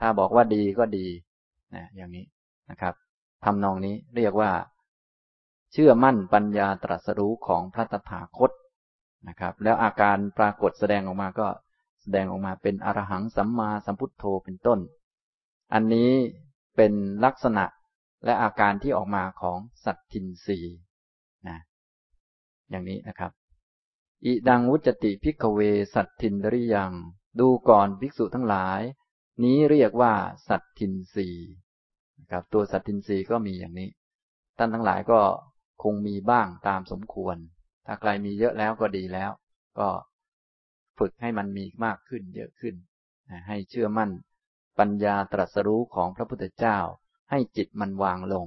[0.00, 1.06] ถ้าบอกว่าดีก็ดี
[1.74, 2.24] นะอย่างนี้
[2.70, 2.94] นะครับ
[3.44, 4.50] ทำนองนี้เรียกว่า
[5.72, 8.50] เชื่อมั่นปัญญาตรัสรู้ของพระตถาคต
[9.28, 11.46] นะครับ แล้วอาการปรากฏแสดงออกมาก็
[12.02, 14.78] แสดงออกมาเป็นอรหังสัมมาสัมพุทโธเป็นต้น
[15.72, 16.12] อันนี้
[16.76, 16.92] เป็น
[17.24, 17.64] ลักษณะ
[18.24, 20.58] และอาการที่ออกมาของสัตทินรี
[22.70, 23.32] อย่างนี้นะครับ
[24.24, 25.60] อิดังวุจติพิกเว
[25.94, 26.92] สัตทินริยัง
[27.40, 28.80] ดูก่อนภิกษุทั้งหลาย
[29.44, 30.14] นี้เรียกว่า
[30.48, 31.28] สัตทินรี
[32.20, 33.90] นะครับ ตัวสัตทินรีก็มีอย่างนี้
[34.58, 35.20] ท่านทั้งหลายก็
[35.82, 37.36] คงมีบ้างตามสมควร
[37.86, 39.30] ถ้าใครมีเยอะแล้วก็ดีแล้ว
[39.78, 39.88] ก็
[40.98, 42.74] ฝึกให้มันมีมากขึ้น เยอะขึ้น
[43.48, 44.10] ให้เชื่อมั่น
[44.78, 46.78] ปัญญาตรัสรู้ของพระพุทธเจ้า
[47.30, 48.46] ให้จิตมันวางลง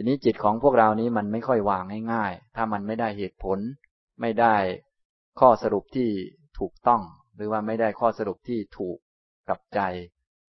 [0.00, 3.58] ทีนี้จิตของพวกเรานี้มันไม่ค่อยวางง่ายๆ ถ้ามันไม่ได้เหตุผล
[4.20, 4.56] ไม่ได้
[5.40, 6.10] ข้อสรุปที่
[6.58, 7.02] ถูกต้อง
[7.36, 8.96] หรือว่าไม่ได้ข้อสรุปที่ถูก
[9.48, 9.80] กับใจ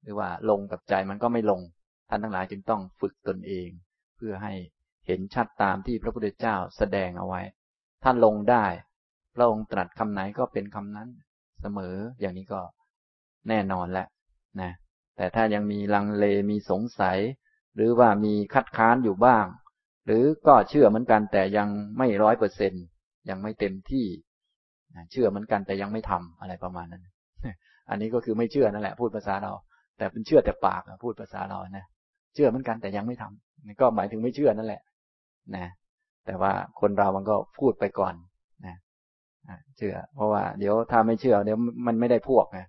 [0.03, 1.61] หรือว่าลงกับใจมันก็ไม่ลง
[2.09, 3.69] ท่านทั้งหลายจึงต้องฝึกตนเอง
[4.17, 4.53] เพื่อให้
[5.07, 7.41] เห็นชัดตามที่พระพุทธเจ้าแสดงเอาไว้
[8.03, 8.65] ท่านลงได้
[9.35, 11.09] พระองค์ตรัสคำไหนก็เป็นคำนั้น
[11.61, 12.61] เสมอ อย่างนี้ก็
[13.49, 14.07] แน่นอนแล้ว
[14.61, 14.71] นะ
[15.17, 17.19] แต่ถ้ายังมีลังเลมีสงสัย
[17.79, 19.45] หรือว่ามีคัดค้านอยู่บ้าง
[20.05, 21.67] หรือก็เชื่อเหมือนกันแต่ยัง
[21.97, 22.73] ไม่ร้อยเปอร์เซ็น
[23.29, 24.05] ยังไม่เต็มที่
[25.11, 27.07] เชื่อเหมือนกันแต่ยังไม่ทำอะไรประมาณนั้น
[27.89, 29.53] อันนี้ก็คือไม่เชื่อนั่นแหละ พูดภาษาเรา
[29.97, 31.85] แต่เป็นเชื่อแต่ปากพูดภาษาเรานะ
[32.35, 34.81] เชื่อเหมือนกันแต่ยังไม่ทำก็หมายถึงไม่เชื่อนั่นแหละ
[35.55, 35.67] นะ
[36.25, 38.13] แต่ว่าคนเรามันก็พูดไปก่อน
[38.65, 38.75] นะ
[39.77, 41.57] เชื่อ เพราะว่าเดี๋ยวถ้าไม่เชื่อเดี๋ยว
[41.87, 42.59] มันไม่ได้พวกไง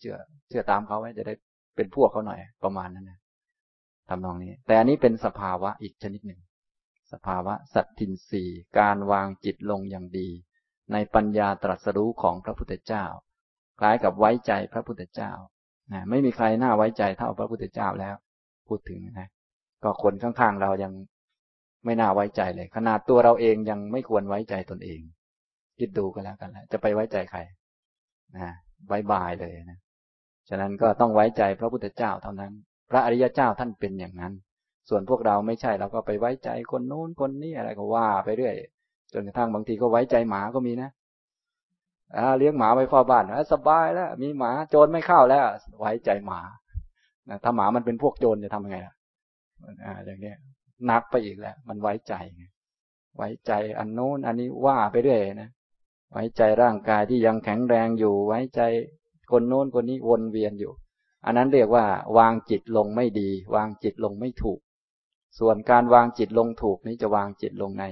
[0.00, 0.16] เชื่อ
[0.48, 1.34] เชื่อตามเขาไว้จะได้
[1.76, 3.18] เป็นพวกเขาหน่อยประมาณนั้นนะ
[4.08, 6.40] ทำนองนี้ แต่อันนี้เป็นสภาวะอีกชนิดหนึ่ง
[7.12, 8.44] สภาวะสัตทินรี
[8.78, 10.28] การวางจิตลงอย่างดี
[10.92, 13.04] ในปัญญาตรัสรู้ของพระพุทธเจ้า
[13.80, 15.32] คล้ายกับไว้ใจพระพุทธเจ้า
[15.92, 18.16] นะไม่มีใครน่าไว้ใจเท่าพระพุทธเจ้าแล้ว
[18.68, 19.28] พูดถึงนะ
[19.84, 20.92] ก็คนข้างๆเรายัง
[21.84, 25.00] ไม่น่าไว้ใจเลย ขนาดตัวเราเองยังไม่ควรไว้ใจตนเอง
[25.78, 27.40] คิดดูกันแล้วกันแล้วจะไปไว้ใจใคร
[28.36, 28.50] นะ
[28.88, 29.78] ไว้บายเลยนะ
[30.48, 32.52] ฉะนั้นก็ต้องไว้ใจพระพุทธเจ้าเท่านั้น
[32.90, 34.32] พระอริยเจ้าท่านเป็นอย่างนั้น
[34.88, 38.54] ส่วนพวกเราไม่ใช่เราก็ไปไว้ใจคนโน้นคนนี้อะไรก็ว่าไปเรื่อย
[39.12, 40.90] จนกระทั่งบางทีก็ไว้ใจหมาก็มีนะ
[42.38, 45.46] เลี้ยงหมาไว้เฝ้าบ้านสบายแล้ว มีหมาโจรไม่เข้าแล้ว
[45.80, 46.40] ไว้ใจหมา
[47.44, 48.94] ถ้าหมามันเป็นพวกโจรจะทำยังไงล่ะ
[50.04, 50.32] อย่างนี้
[50.86, 52.14] หนักไปอีกแล้ว มันไว้ใจ
[53.16, 55.50] ไว้ใจอันโน้นอันนี้ว่าไปเรื่อยนะ
[56.12, 58.60] ไว้ใจร่างกายที่ยังแข็งแรงอยู่ ไว้ใจ
[59.30, 60.72] คนโน้นคนนี้วนเวียนอยู่
[61.26, 61.86] อันนั้นเรียกว่า
[62.18, 64.60] วางจิตลงไม่ดี วางจิตลงไม่ถูก
[65.38, 67.84] ส่วนการวางจิตลงถูกนี้จะวางจิตลงใน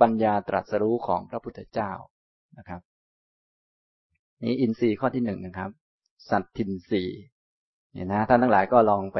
[0.00, 1.90] ปัญญาตรัสรู้ของพระพุทธเจ้า
[2.58, 2.80] นะครับ
[4.42, 5.70] นี้อินทรีย์ข้อที่หนึ่งนะครับ
[6.30, 7.18] สัตทินทรีย์
[7.92, 9.18] เนี่ยนะท่านทั้งหลายก็ลองไป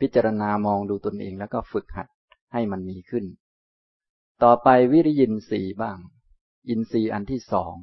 [0.00, 2.08] พิจารณามองดูตนเองแล้วก็ฝึกหัด
[2.52, 3.24] ให้มันมีขึ้น
[4.42, 5.98] ต่อไปวิริยินสีบ้าง
[6.68, 7.74] อินทรีย์อันที่สอง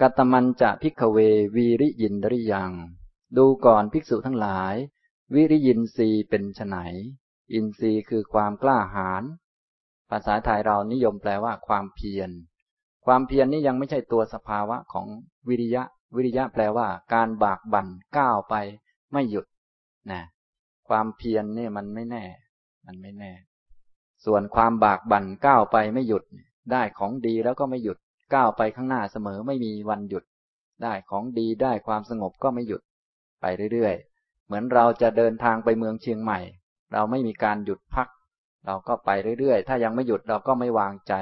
[0.00, 1.18] กัตมันจะพิกเว
[1.54, 2.72] วีริยินดริยัง
[3.38, 4.74] ดูก่อนภิกษุทั้งหลาย
[5.34, 6.76] วิริยินทรีย์เป็นไน
[7.52, 9.22] อินทรีย์คือความกล้าหาญ
[10.10, 12.30] ภาษาไทยเรานิยมแปลว่าความเพียร
[13.06, 15.06] ความเพียรนนี้ยังไม่ใช่ตัวสภาวะของ
[15.48, 15.82] วิริยะ
[16.14, 18.54] วิริยะแปลว่า การบากบั่นก้าวไป
[19.12, 19.46] ไม่หยุด
[20.10, 20.22] นะ
[20.88, 22.24] ความเพียรเนี่มันไม่แน่
[22.86, 23.32] มันไม่แน่
[24.24, 26.22] ส่วนความบากบั่นก้าวไปไม่หยุด
[26.72, 27.98] ได้ของดีแล้วก็ไม่หยุด
[28.34, 30.24] ก้าวไปข้างหน้าเสมอไม่มีวันหยุด
[30.82, 32.82] ได้ของดีได้ความสงบก็ไม่หยุด
[33.42, 36.40] ไปเรื่อยๆ เหมือนเราจะเดินทางไปเมืองเชียงใหม่
[36.92, 38.08] เราไม่มีการหยุดพัก
[38.66, 41.14] เราก็ไปเรื่อยๆ ถ้ายังไม่หยุดเราก็ไม่วางใจ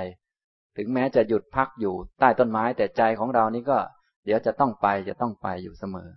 [0.77, 3.79] ถึงแม้จะหยุดพักอยู่ใต้ต้นไม้แต่ใจของเรานี้ก็
[4.25, 6.11] เดี๋ยวจะต้องไปจะต้องไปอยู่เสมอ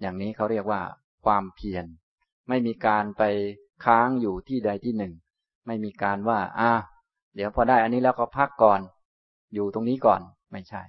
[0.00, 0.82] อย่างนี้เขาเรียกว่า
[1.24, 1.84] ความเพียร
[2.48, 3.22] ไม่มีการไป
[3.84, 5.12] ค้างอยู่ที่ใดที่หนึ่ง
[5.66, 6.72] ไม่มีการว่า อ่า
[7.36, 8.80] เดี๋ยวพอได้อันนี้แล้วก็พักก่อน
[9.54, 10.20] อยู่ตรงนี้ก่อน
[10.52, 10.82] ไม่ใช่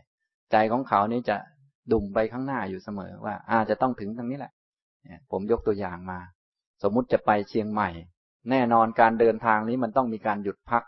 [0.52, 1.38] ใจของเขานี่จะ
[1.92, 4.53] ดุ่มไปข้างหน้าอยู่เสมอว่าอาจะต้องถึงตรงนี้แหละ
[5.32, 6.20] ผมยกตัวอย่างมา
[6.84, 7.90] สมมุติจะไปเชียงใหม่
[8.50, 10.84] แน่นอนการเดินทางนี้มันต้องมีการหยุดพัก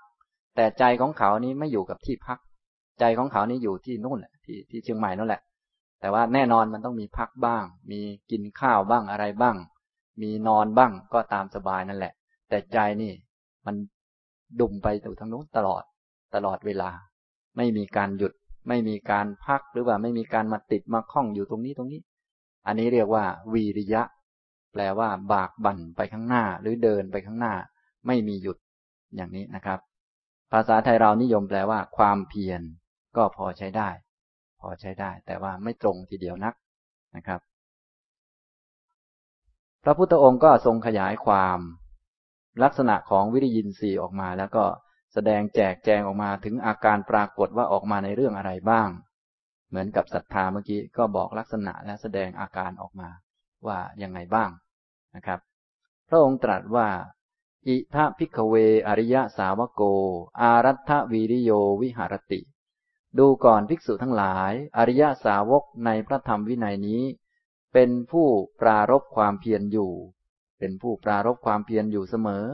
[0.55, 2.39] แต่ใจของเขานี้ไม่อยู่กับที่พัก
[2.99, 5.41] ใจของเขานี้อยู่ที่นู่นที่ที่เชียงใหม่นั่นแหละ
[5.99, 8.01] แต่ว่าแน่นอนมันต้องมีพักบ้าง มี
[8.32, 9.55] กินข้าวบ้างอะไรบ้าง
[10.22, 12.13] มีนอนบ้างก็ตามสบายนั่นแหละ
[12.49, 13.11] แต่ใจนี่
[13.66, 13.76] มัน
[14.59, 15.84] ดุ่มไปอยู่ทางนู้นตลอด
[16.36, 16.89] ตลอดเวลา
[17.57, 18.34] ไม่มีการหยุด
[18.68, 22.01] ไม่มีการพักหรือว่าไม่มีการมาติดมาคล้องอยู่ตรงนี้ตรงนี้
[22.66, 24.03] อันนี้เรียกว่า วีริยะ
[24.74, 27.53] แปลว่า บากบั่นไปข้างหน้า หรือเดินไปข้างหน้า
[28.07, 28.57] ไม่มีหยุด
[29.16, 29.80] อย่างนี้นะครับ
[30.51, 32.61] ภาษาไทยเรานิยมแปลว่า ความเพียร
[33.18, 33.89] ก็พอใช้ได้
[34.59, 36.53] พอใช้ได้ แต่ว่าไม่ตรงทีเดียวนัก
[37.16, 37.39] นะครับ
[39.84, 41.59] พระพุทธองค์ก็ทรงขยายความ
[42.63, 44.66] ลักษณะของวิริยินทรีย์ออกมา แล้วก็
[45.13, 48.89] แสดงแจกแจงออกมาถึงอาการปรากฏว่าออกมาในเรื่องอะไรบ้าง
[49.76, 53.09] เหมือนกับศรัทธาเมื่อกี้ก็บอกลักษณะและแสดงอาการออกมา
[53.67, 54.51] ว่ายังไงบ้าง
[55.15, 55.39] นะครับ
[56.09, 56.88] พระองค์ตรัสว่า
[57.67, 58.55] อิทะพิกเว
[58.88, 59.82] อริยสาวโก
[60.41, 61.51] อารัตถวีริโย
[61.82, 62.41] วิหารติ
[63.19, 67.03] ดูก่อนภิกษุทั้งหลาย อริยสาวกในพระธรรมวินัยนี้
[67.73, 68.28] เป็นผู้
[68.61, 69.91] ปรารบความเพียรอยู่
[70.59, 72.45] เป็นผู้ปรารบความเพียรอยู่เสมอ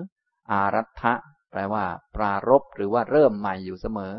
[0.51, 1.13] อารัฐะ
[1.51, 4.13] แปลว่า ปรารบหรือว่าเริ่มใหม่อยู่เสมอ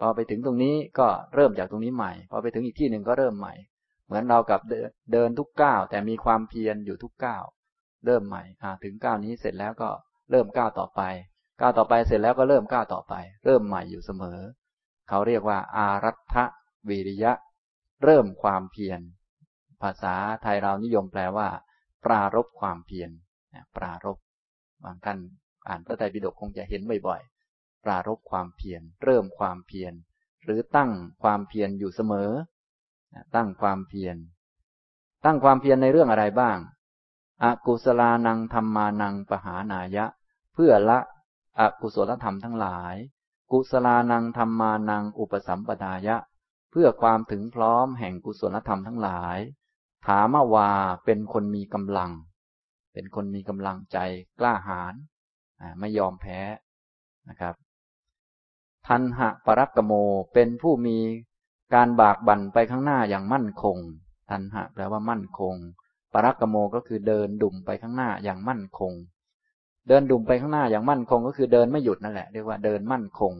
[0.00, 3.54] พอไปถึงตรงนี้ก็เริ่มจากตรงนี้ใหม่ พอไปถึงอีกที่หนึ่งก็เริ่มใหม่
[4.06, 4.60] เหมือนเรากับ
[5.12, 7.44] เดินทุกก้าวแต่มีความเพียรอยู่ทุกก้าว
[8.06, 8.42] เริ่มใหม่
[8.84, 9.90] ถึงก้าวนี้เสร็จแล้วก็
[10.30, 11.02] เริ่มก้าวต่อไป
[11.60, 14.38] ก้าวต่อไปเสร็จแล้วก็เริ่มก้าวต่อไป เริ่มใหม่อยู่เสมอ
[15.08, 16.36] เขาเรียกว่า อารัฐ
[16.88, 17.32] วิริยะ
[18.04, 19.00] เริ่มความเพียร
[19.82, 21.48] ภาษาไทยเรานิยมแปลว่า
[22.04, 23.10] ปรารบความเพียร
[23.76, 24.16] ปรารบ
[24.84, 25.18] บางท่าน
[25.68, 27.37] อ่านพระไตรปิฎกคงจะเห็นบ่อยๆ
[27.84, 29.92] ปรารบความเพียรเริ่มความเพียร
[30.44, 30.90] หรือตั้ง
[31.22, 32.30] ความเพียรอยู่เสมอ
[33.34, 34.16] ตั้งความเพียร
[35.24, 36.58] ตั้งความเพียรในเรื่องอะไรบ้าง
[37.42, 40.06] อากุศลานังธรรมานังปหานายะ
[40.54, 40.98] เพื่อละ
[41.58, 42.94] อกุศลธรรมทั้งหลาย
[43.52, 46.16] กุศลานังธรรมานังอุปสัมปทายะ
[46.70, 49.38] เพื่อความถึงพร้อมแห่งกุศลธรรมทั้งหลาย
[50.06, 50.70] ถามวา
[51.04, 52.10] เป็นคนมีกำลัง
[52.92, 53.98] เป็นคนมีกำลังใจ
[54.38, 54.94] กล้าหาญ
[55.80, 56.40] ไม่ยอมแพ้
[57.28, 57.54] นะครับ
[58.88, 59.92] ทันหะปรักกโม
[60.34, 60.98] เป็นผู้มี
[61.74, 63.76] การบากบั่นไปข้างหน้าอย่างมั่นคง
[64.30, 65.54] ทันหะแปลว่ามั่นคง
[66.12, 68.92] ปรักกโมก็คือเดินดุ่มไปข้างหน้าอย่างมั่นคง
[69.88, 73.32] เดินดุ่มไปข้างหน้าอย่างมั่นคง ก็คือเดินไม่หยุดนั่นแหละเรียกว่าเดินมั่นคง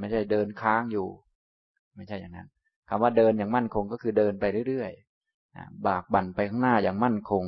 [0.00, 1.08] ไม่ใช่เดินค้างอยู่
[1.96, 2.48] ไม่ใช่อย่างนั้น
[2.88, 7.44] คำว่าเดินอย่างมั่นคงก็คือเดินไปเรื่อยๆบากบั่นไปข้างหน้าอย่างมั่นคง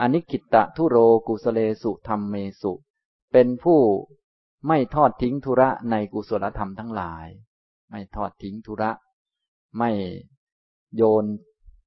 [0.00, 0.96] อนิกิตะทุโร
[1.26, 2.72] กุสเลสุธรรมเมสุ
[3.32, 3.80] เป็นผู้
[4.68, 7.26] ไม่ทอดทิ้งธุระในกุศลธรรมทั้งหลาย
[7.90, 8.90] ไม่ทอดทิ้งธุระ
[9.78, 9.90] ไม่
[10.96, 11.24] โยน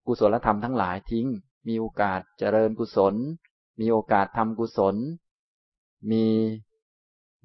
[0.08, 1.28] กุศลธรรมทั้งหลายทิ้ง
[1.68, 3.16] มีโอกาสเจริญกุศล
[3.80, 4.96] มีโอกาสทำกุศล
[6.12, 6.26] มี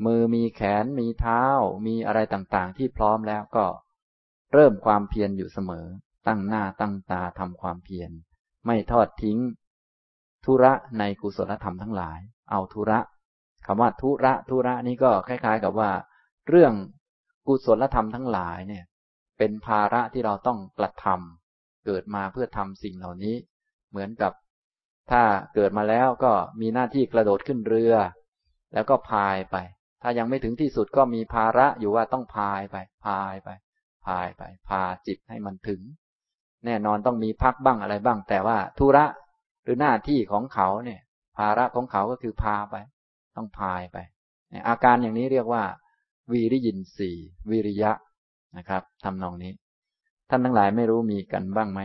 [0.04, 1.42] มือมีแขน มีเท้า
[1.86, 3.66] มีอะไรต่างๆ ที่พร้อมแล้วก็
[4.52, 5.86] เริ่มความเพียรอยู่เสมอ
[6.26, 8.10] ตั้งหน้าตั้งตาทำความเพียร
[8.66, 9.38] ไม่ทอดทิ้ง
[10.44, 12.18] ธุระในกุศลธรรมทั้งหลาย
[12.50, 12.98] เอาธุระ
[13.66, 15.90] คำว่าธุระธุระนี้ก็คล้าย ๆ กับว่า
[16.48, 16.72] เรื่อง
[17.46, 18.84] กุศลธรรมทั้งหลายเนี่ย
[19.38, 23.34] เป็นภาระที่เราต้องกระทำเกิดมาเพื่อทำสิ่งเหล่านี้
[23.90, 24.32] เหมือนกับ
[25.10, 25.22] ถ้า
[25.54, 27.94] เกิดมาแล้วก็มีหน้าที่กระโดดขึ้นเรือ
[28.74, 29.56] แล้วก็พายไป
[30.02, 33.48] ถ้ายังไม่ถึงที่สุดก็มีภาระอยู่ว่าต้องพายไป พายไป
[34.06, 35.80] พายไป พาจิตให้มันถึง
[36.64, 39.04] แน่นอนต้องมีพักบ้างอะไรบ้าง แต่ว่าธุระ
[39.64, 41.00] หรือหน้าที่ของเขาเนี่ย
[41.36, 42.76] ภาระของเขาก็คือพาไป
[43.36, 43.98] ต้องพายไป
[44.68, 45.62] อาการอย่างนี้เรียกว่า
[46.32, 47.10] วีริยินสี
[47.50, 47.92] วิริยะ
[48.58, 49.52] นะครับทำนองนี้
[50.30, 51.80] ท่านทั้งหลายไม่รู้มีกันบ้างไหม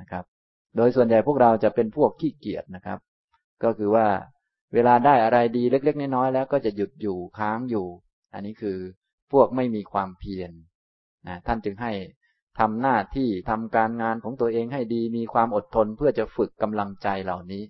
[0.00, 0.24] นะครับ
[0.76, 2.98] โดยส่วนใหญ่พวกเราจะเป็นพวกขี้เกียจนะครับ
[3.62, 4.06] ก็คือว่า
[4.74, 7.86] เวลาได้อะไรดีเล็ก ๆ น้อยๆแล้วก็จะหยุดอยู่ค้างอยู่
[8.34, 8.78] อันนี้คือ
[9.32, 10.50] พวกไม่มีความเพียร
[11.28, 11.92] นะท่านจึงให้
[12.58, 17.62] ทำหน้าที่ทำการงานของตัวเองให้ดีมีความอดทนเพื่อจะฝึกกำลังใจเหล่านี้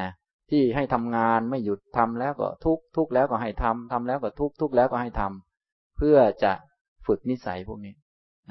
[0.00, 0.10] นะ
[0.54, 6.52] ที่ให้ทำงานไม่หยุดทำแล้วก็ทุกทุกแล้วก็ให้ทำทำแล้วก็ทุกทุกแล้วก็ให้ทำเพื่อจะ
[7.06, 7.94] ฝึกนิสัยพวกนี้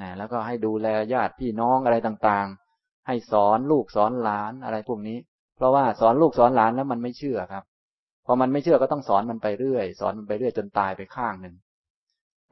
[0.00, 5.18] นะแล้วก็ให้ดูแลญาติพี่น้องอะไรต่างๆ ให้สอนลูกสอนหลานอะไรพวกนี้
[5.56, 7.64] เพราะว่าสอนลูกสอนหลานแล้วมันไม่เชื่อครับ
[8.26, 11.54] พอมันไม่เชื่อก็ต้องสอนมันไปเรื่อย สอนมันไปเรื่อยจนตายไปข้างหนึ่ง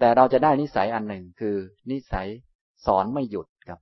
[0.01, 1.57] แต่เราจะได้นิสัยอันหนึ่งคือ
[1.91, 2.29] นิสัย
[2.87, 3.81] สอนไม่หยุดครับ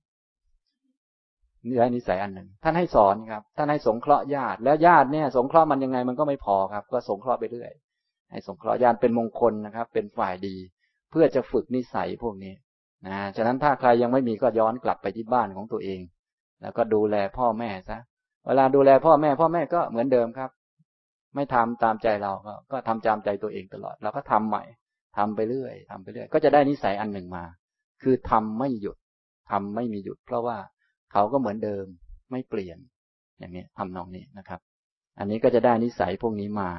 [1.66, 7.70] นี่ได้นิสัยอันหนึ่งท่านให้สอนครับ ท่านให้สงเคราะห์ญาติ แล้วญาติเนี่ย สงเคราะห์มันยังไงมันก็ไม่พอครับ ก็สงเคราะห์ไปเรื่อย
[8.30, 10.56] ให้สงเคราะห์ญาติเป็นมงคลนะครับ เป็นฝ่ายดี
[11.10, 12.52] เพื่อจะฝึกนิสัยพวกนี้
[13.06, 16.00] นะฉะนั้นถ้าใครยังไม่มีก็ย้อนกลับไปที่บ้านของตัวเอง
[16.62, 17.98] แล้วก็ดูแลพ่อแม่ซะ
[18.46, 20.50] เวลาดูแลพ่อแม่ พ่อแม่ก็เหมือนเดิมครับ
[21.34, 24.64] ไม่ทำตามใจเราก็ก็ทำตามใจตัวเองตลอดเราก็ทำใหม่
[25.16, 27.44] ทำไปเรื่อยทำไปเรื่อย ก็จะได้นิสัยอันหนึ่งมา
[28.02, 28.96] คือทำไม่หยุด
[29.50, 30.56] ทำไม่มีหยุด เพราะว่า
[31.12, 31.84] เขาก็เหมือนเดิม
[32.30, 32.78] ไม่เปลี่ยน
[33.38, 34.60] อย่างนี้ทำนองนี้นะครับ
[35.18, 36.70] อันนี้ก็จะได้นิสัยพวกนี้มา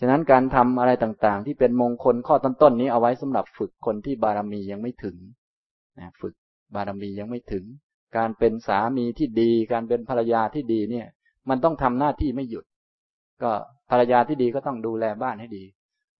[0.00, 5.16] ฉะนั้นการทำอะไรต่างๆ ที่เป็นมงคลข้อต้นๆนี้เอาไว้สำหรับฝึกคนที่บารมียังไม่ถึง
[5.98, 6.34] นะฝึก
[6.74, 7.64] บารมียังไม่ถึง
[8.16, 11.06] การเป็นสามีที่ดี การเป็นภรรยาที่ดีเนี่ย
[11.48, 12.64] มันต้องทำหน้าที่ไม่หยุด
[13.42, 13.50] ก็
[13.90, 15.64] ภรรยาที่ดีก็ต้องดูแลบ้านให้ดี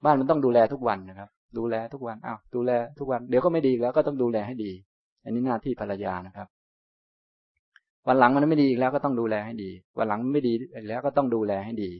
[0.04, 4.72] บ้านมันต้องดูแลทุกวันนะครับ ดูแลทุกวันอ้าวดูแลทุกวัน เดี๋ยวก็ไม่ดีแล้วก็ต้องดูแลให้ดี
[5.24, 6.48] อันนี้หน้าที่ภรรยานะครับ
[8.09, 11.90] วันหลังมันไม่ดีอีกแล้วก็ต้องดูแลให้ดี วันหลังไม่ดีอีกแล้วก็ต้องดูแลให้ดี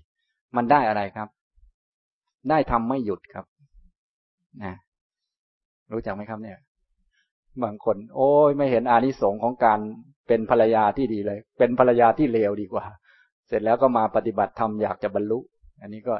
[0.56, 1.28] มันได้อะไรครับ
[2.50, 3.44] ได้ทำไม่หยุดครับ
[4.64, 4.74] นะ
[5.92, 6.59] รู้จักไหมครับเนี่ย
[7.62, 9.78] บางคน โอ้ยไม่เห็นอานิสงส์ของการ
[10.28, 12.84] เป็นภรรยาที่ดีเลย เป็นภรรยาที่เลวดีกว่า
[13.48, 15.38] เสร็จแล้วก็มาปฏิบัติธรรมอยากจะบรรลุ
[15.80, 16.14] อันนี้ก็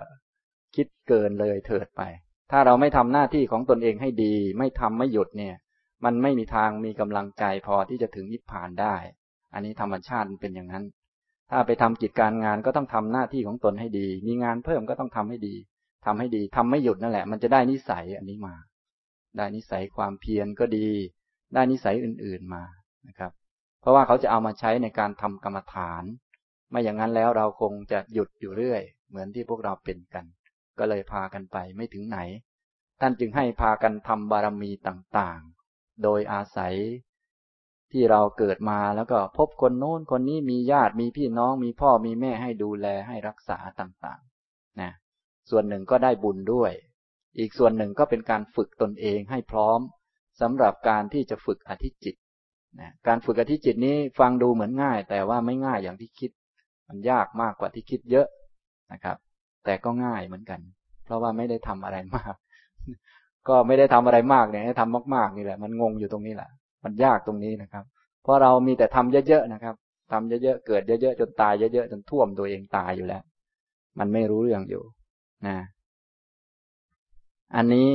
[0.77, 2.03] คิดเกินเลยเถิดไป
[2.51, 5.55] ถ้าเราไม่ทำหน้าที่ของตนเองให้ดี ไม่ทำไม่หยุดเนี่ย
[6.05, 8.97] มันไม่มีทางมีกำลังใจพอที่จะถึงนิพพานได้
[9.53, 10.85] อันนี้ธรรมชาติเป็นอย่างนั้น
[11.51, 15.55] ถ้าไปทำกิจการงานก็ต้องทำหน้าที่ของตนให้ดี มีงานเพิ่มก็ต้องทำให้ดี
[16.07, 18.55] ทำให้ดีทำไม่หยุดนั่นแหละ มันจะได้นิสัยอันนี้มา
[19.37, 20.89] ได้นิสัยความเพียรก็ดี
[21.55, 22.65] ได้นิสัยอื่นๆมา
[23.09, 23.33] นะครับ
[23.81, 26.03] เพราะว่าเขาจะเอามาใช้ในการทำกรรมฐาน
[26.71, 30.25] ไม่อย่างนั้นแล้วเราคงจะหยุดอยู่เรื่อย เหมือนที่พวกเราเป็นกัน
[30.79, 32.19] ก็เลยพากันไปไม่ถึงไหน
[33.01, 36.75] ท่านจึงให้พากันทำบารมีต่างๆ โดยอาศัย
[37.93, 44.91] ที่เราเกิดมาแล้วก็พบคนโน้นคนนี้มีญาติมีพี่น้องมีพ่อมีแม่ให้ดูแลให้รักษาต่างๆนะ
[45.51, 46.73] ส่วนหนึ่งก็ได้บุญด้วย
[47.39, 49.81] อีกส่วนหนึ่งก็เป็นการฝึกตนเองให้พร้อม
[50.41, 52.17] สำหรับการที่จะฝึกอธิจิต
[52.81, 56.31] นะการฝึกอธิจิตนี้ฟังดูเหมือนง่าย แต่ว่าไม่ง่ายอย่างที่คิด
[56.89, 58.27] มันยากมากกว่าที่คิดเยอะ
[58.93, 59.17] นะครับ
[59.65, 60.61] แต่ก็ง่ายเหมือนกัน
[61.05, 62.35] เพราะว่าไม่ได้ทำอะไรมาก
[63.49, 66.51] ก็ไม่ได้ทำอะไรมากเนี่ยให้ทำมาก ๆ นี่แหละ มันงงอยู่ตรงนี้แหละ
[66.85, 67.85] มันยากตรงนี้นะครับ
[68.23, 69.75] เพราะเรามีแต่ทำเยอะๆนะครับ
[70.13, 73.23] ทำเยอะๆเกิดเยอะๆจนตายเยอะๆจนท่วมตัวเองตายอยู่แล้ว
[73.99, 74.83] มันไม่รู้เรื่องอยู่
[75.47, 75.57] นะ
[77.57, 77.89] อันนี้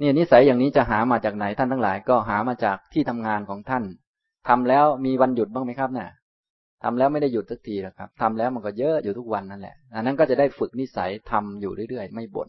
[0.00, 3.84] นี่นิสัยอย่างนี้จะหามาจากไหนท่านทั้งหลาย ก็หามาจากที่ทำงานของท่าน
[4.48, 6.08] ทำแล้วมีวันหยุดบ้างไหมครับเนี่ย
[6.84, 12.48] ทำแล้วไม่ได้หยุดสักทีนะครับทำแล้วมันก็เยอะอยู่ทุกวันนั่นแหละ อันนั้นก็จะได้ฝึกนิสัยทำอยู่เรื่อยๆ ไม่บน่น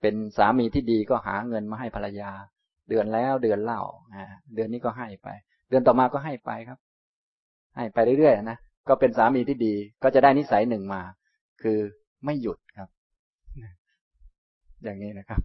[0.00, 2.30] เป็นสามีที่ดีก็หาเงินมาให้ภรรยา
[2.88, 3.82] เดือนแล้วเดือนเล่า
[4.54, 5.28] เดือนนี้ก็ให้ไป
[5.68, 6.78] เดือนต่อมาก็ให้ไปครับ
[7.76, 8.58] ให้ไปเรื่อยๆนะ
[8.88, 11.02] ก็เป็นสามีที่ดีก็จะได้นิสัยหนึ่งมา
[11.62, 11.78] คือ
[12.24, 12.88] ไม่หยุดครับ
[14.84, 15.40] อย่างนี้นะครับ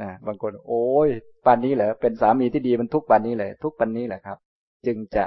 [0.00, 1.08] นะบางคน โอ้ย
[1.46, 4.38] ปันนี้เหรอเป็นสามีที่ดีมันทุกปันนี้เลย ทุกปันนี้แหละครับ
[4.86, 5.24] จึงจะ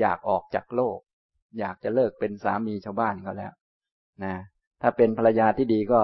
[0.00, 0.98] อยากออกจากโลก
[1.58, 3.52] อยากจะเลิกเป็นสามีชาวบ้านก็แล้ว
[4.24, 4.34] นะ
[4.82, 6.00] ถ้าเป็นภรรยาที่ดีก็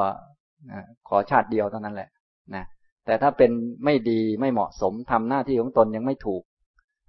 [1.09, 2.09] ขอชาติเดียวเท่านั้นแหละ
[2.55, 2.65] นะ
[3.07, 3.51] แต่ถ้าเป็น
[3.85, 6.43] ไม่ดีไม่เหมาะสมทำหน้าที่ของตนยังไม่ถูก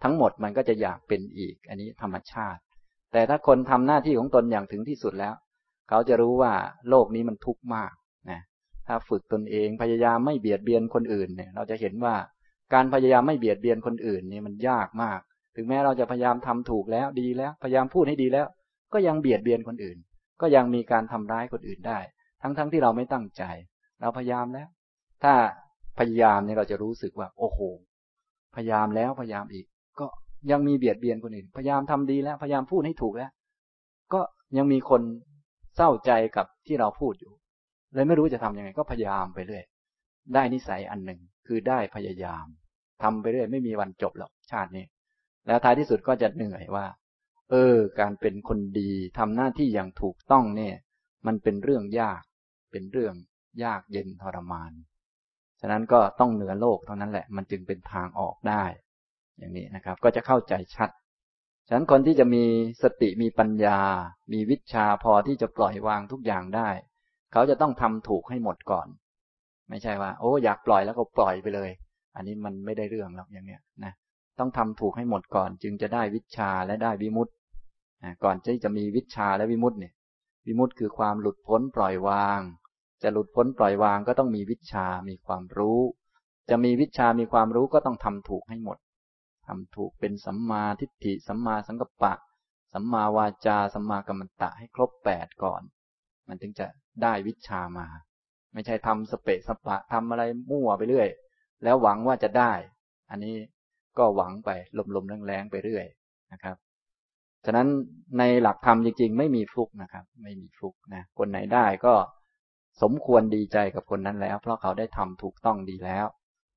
[0.04, 2.62] ทั้งหมดมันก็จะอยากเป็นอีก อันนี้ธรรมชาติ
[3.14, 5.34] แต่ถ้าคนทำหน้าที่ของตนอย่างถึงที่สุดแล้ว
[5.90, 6.54] เขาจะรู้ว่า
[6.90, 7.94] โลกนี้มันทุกข์มาก
[8.30, 8.42] นะ
[8.88, 12.16] ถ้าฝึกตนเองพยายามไม่เบียดเบียนคนอื่นเนี่ย เราจะเห็นว่า
[12.74, 15.20] การพยายามไม่เบียดเบียนคนอื่นเนี่ยมันยากมาก
[15.56, 18.46] ถึงแม้เราจะพยายามทำถูกแล้วดีแล้ว พยายามพูดให้ดีแล้ว
[18.94, 19.98] ก็ยังเบียดเบียนคนอื่น
[20.42, 22.00] ก็ยังมีการทำร้ายคนอื่นได้
[22.42, 23.44] ทั้งๆทที่เราไม่ตั้งใจ
[24.02, 24.68] เราพยายามแล้ว
[25.24, 25.34] ถ้า
[26.00, 27.60] พยายามเนี่ยเราจะรู้สึกว่า โอ้โห
[28.56, 29.66] พยายามแล้วพยายามอีก
[30.00, 30.08] ก็
[30.52, 33.32] ยังมีเบียดเบียนคนอื่น พยายามทำดีแล้ว พยายามพูดให้ถูกแล้ว
[34.14, 34.22] ก็
[34.58, 35.02] ยังมีคน
[35.76, 37.34] เศร้าใจกับที่เราพูดอยู่
[37.94, 39.64] เลยไม่รู้จะทํำยังไง ก็พยายามไปเรื่อย
[40.34, 42.46] ได้นิสัยอันหนึ่งคือได้พยายาม
[43.04, 44.86] ทำไปเรื่อยไม่มีวันจบหรอกชาตินี้
[45.48, 46.86] แล้วท้ายที่สุดก็จะเหนื่อยว่า
[47.52, 50.76] เออ การเป็นคนดีทำหน้าที่อย่างถูกต้องเนี่ย
[51.28, 52.22] มันเป็นเรื่องยาก
[52.72, 53.16] เป็นเรื่อง
[53.64, 54.72] ยากเย็นทรมาน
[55.62, 58.64] ฉะนั้นก็ต้องเหนือโลกเท่านั้นแหละ มันจึงเป็นทางออกได้
[59.38, 60.90] อย่างนี้นะครับ ก็จะเข้าใจชัด
[61.68, 62.44] ฉะนั้นคนที่จะมี
[62.84, 63.80] สติมีปัญญา
[64.34, 66.70] มีวิชาพอที่จะปล่อยวางทุกอย่างได้
[67.32, 68.88] เขาจะต้องทำถูกให้หมดก่อน
[69.70, 71.70] ไม่ใช่ว่า โอ้อยากปล่อยแล้วก็ปล่อยไปเลย
[72.16, 73.94] อันนี้มันไม่ได้เรื่องหรอกอย่างเนี้ยนะ
[74.40, 77.34] ต้องทำถูกให้หมดก่อน จึงจะได้วิชาและได้วิมุตต์
[78.24, 79.94] ก่อนที่จะมีวิชาและวิมุตต์เนี่ย
[80.48, 82.40] วิมุตต์คือความหลุดพ้นปล่อยวาง
[83.04, 85.80] จะหลุดพ้นปล่อยวางก็ต้องมีวิชา มีความรู้
[86.50, 88.78] จะมีวิชา มีความรู้ก็ต้องทำถูกให้หมด
[89.48, 92.14] ทำถูกเป็นสัมมาทิฏฐิ สัมมาสังกัปปะ
[92.74, 95.62] สัมมาวาจา สัมมากัมมันตะให้ครบแปดก่อน
[96.28, 96.68] มันถึงจะ
[97.02, 97.88] ได้วิชามา
[98.54, 101.10] ไม่ใช่ทำสเปะสปะทำอะไรมั่วไปเรื่อย
[101.64, 102.54] แล้วหวังว่าจะได้
[103.10, 103.36] อันนี้
[103.98, 104.50] ก็หวังไป
[104.96, 105.86] ลมๆแรงๆไปเรื่อย
[106.34, 106.56] นะครับ
[107.46, 107.68] ฉะนั้น
[108.18, 111.94] ในหลักธรรมจริงๆ ไม่มีฟุกนะครับ ไม่มีฟุกนะคนไหนได้ก็
[112.82, 116.06] สมควรดีใจกับคนนั้นแล้ว เพราะเขาได้ทำถูกต้องดีแล้ว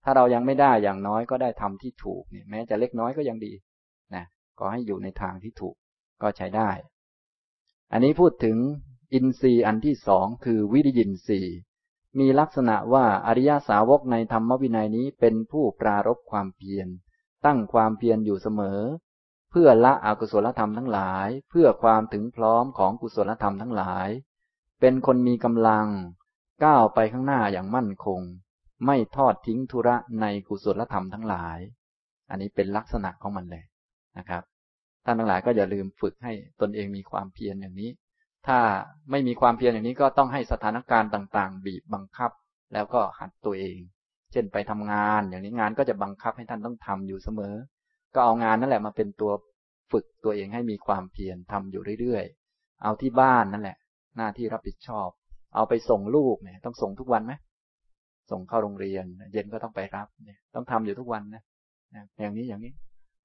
[0.05, 3.53] ถ้าเรายังไม่ได้อย่างน้อยก็ได้ทำที่ถูกเนี่ยแม้จะเล็กน้อยก็ยังดี
[4.15, 4.25] นะ
[4.59, 5.75] ก็ให้อยู่ในทางที่ถูก
[6.23, 6.71] ก็ใช้ได้
[7.93, 8.57] อันนี้พูดถึง
[9.15, 11.57] อินทรีย์อันที่สองคือวิริยินทรีย์
[12.19, 16.89] มีลักษณะว่าอริยสาวกในธรรมวินัยนี้เป็นผู้ปรารบความเพียร
[17.47, 18.81] ตั้งความเพียรอยู่เสมอ
[19.51, 24.09] เพื่อละอกุศลธรรมทั้งหลาย เพื่อความถึงพร้อมของกุศลธรรมทั้งหลาย
[24.81, 25.87] เป็นคนมีกำลัง
[26.65, 28.21] ก้าวไปข้างหน้าอย่างมั่นคง
[28.87, 31.59] ไม่ทอดทิ้งธุระในกุศลธรรมทั้งหลาย
[32.31, 33.65] อันนี้เป็นลักษณะของมันเลย
[34.19, 34.43] นะครับ
[35.05, 37.91] ท่านทั้งหลายก็อย่าลืมฝึกให้ตนเองมีความเพียรอย่างนี้
[38.47, 38.59] ถ้า
[39.11, 42.31] ไม่มีความเพียรอย่างนี้ก็ต้องให้สถานการณ์ต่างๆ บีบบังคับ
[42.73, 43.79] แล้วก็หัดตัวเอง
[44.33, 47.55] เช่นไปทำงานอย่างนี้งานก็จะบังคับให้ท่านต้องทำอยู่เสมอ
[48.15, 49.33] ก็เอางานนั่นแหละมาเป็นตัว
[49.93, 53.77] ฝึกตัวเองให้มีความเพียรทำอยู่เรื่อยๆ เอาที่บ้านนั่นแหละ
[54.17, 55.09] หน้าที่รับผิดชอบ
[55.55, 57.33] เอาไปส่งลูกเนี่ย ต้องส่งทุกวันไหม
[58.31, 61.43] ส่งเข้าโรงเรียน เย็นก็ต้องไปรับเนี่ย ต้องทำอยู่ทุกวันนะ
[62.21, 62.73] อย่างนี้อย่างนี้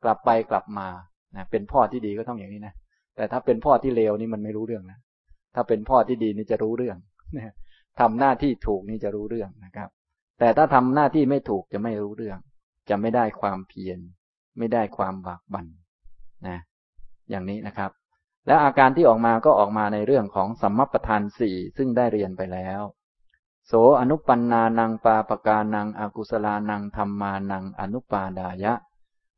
[0.04, 0.88] กลับไปกลับมา
[1.36, 2.74] นะเป็นพ่อที่ดีก็ต้องอย่างนี้นะ
[3.16, 5.00] แต่ถ้าเป็นพ่อที่เลวนี่มันไม่รู้เรื่องนะ
[5.56, 6.98] ถ้าเป็นพ่อที่ดีนี่จะรู้เรื่อง
[7.38, 7.54] นะ
[8.00, 9.90] ทำหน้าที่ถูกนี่จะรู้เรื่องนะครับ
[10.40, 12.38] แต่ถ้าทำหน้าที่ไม่ถูกจะไม่รู้เรื่อง
[12.90, 14.00] จะไม่ได้ความเพียร
[14.58, 15.68] ไม่ได้ความบากบั่น
[16.48, 16.58] นะ
[17.30, 17.92] อย่างนี้นะครับ
[18.48, 22.82] และอาการที่ออกมาก็ออกมาในเรื่องของสัมมัปทานสี่ซึ่งได้เรียนไปแล้ว
[23.68, 28.74] โสอนุปันนานังปาปกานังอากุศลานังธรรมานังอนุปาดายะ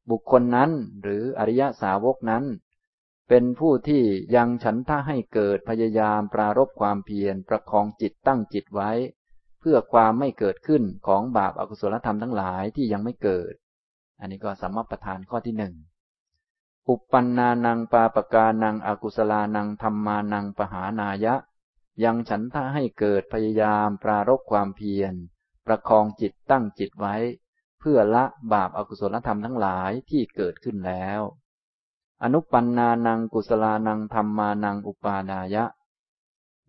[0.10, 2.43] บุคคลนั้นหรืออริยสาวกนั้น
[3.30, 4.03] เป็นผู้ที่
[4.36, 8.91] ยังฉันท่าให้เกิดพยายามปรารบความเพียรประคองจิตตั้งจิตไว้
[9.60, 13.53] เพื่อความไม่เกิดขึ้นของบาปอากุศลธรรมทั้งหลายที่ยังไม่เกิด
[14.20, 15.74] อันนี้ก็สัมมประธานข้อที่หนึ่ง
[16.89, 21.36] อุปปันนานังปาปกานังอากุศลานังธรรมานังปหานายะ
[22.03, 25.13] ยังฉันทะให้เกิดพยายามปรารบความเพียร
[25.65, 27.15] ประคองจิตตั้งจิตไว้
[27.79, 28.23] เพื่อละ
[28.53, 31.21] บาปอากุศลธรรมทั้งหลายที่เกิดขึ้นแล้ว
[32.23, 35.65] อนุปันนานังกุศลานังธรรมานังอุปาดายะ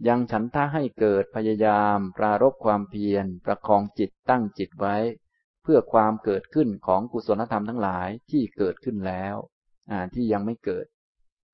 [0.06, 4.96] ยังฉันทะให้เกิดพยายามปรารบความเพียร ประคองจิตตั้งจิตไว้
[5.62, 9.36] เพื่อความเกิดขึ้นของกุศลธรรมทั้งหลายที่เกิดขึ้นแล้ว
[10.14, 10.86] ที่ยังไม่เกิด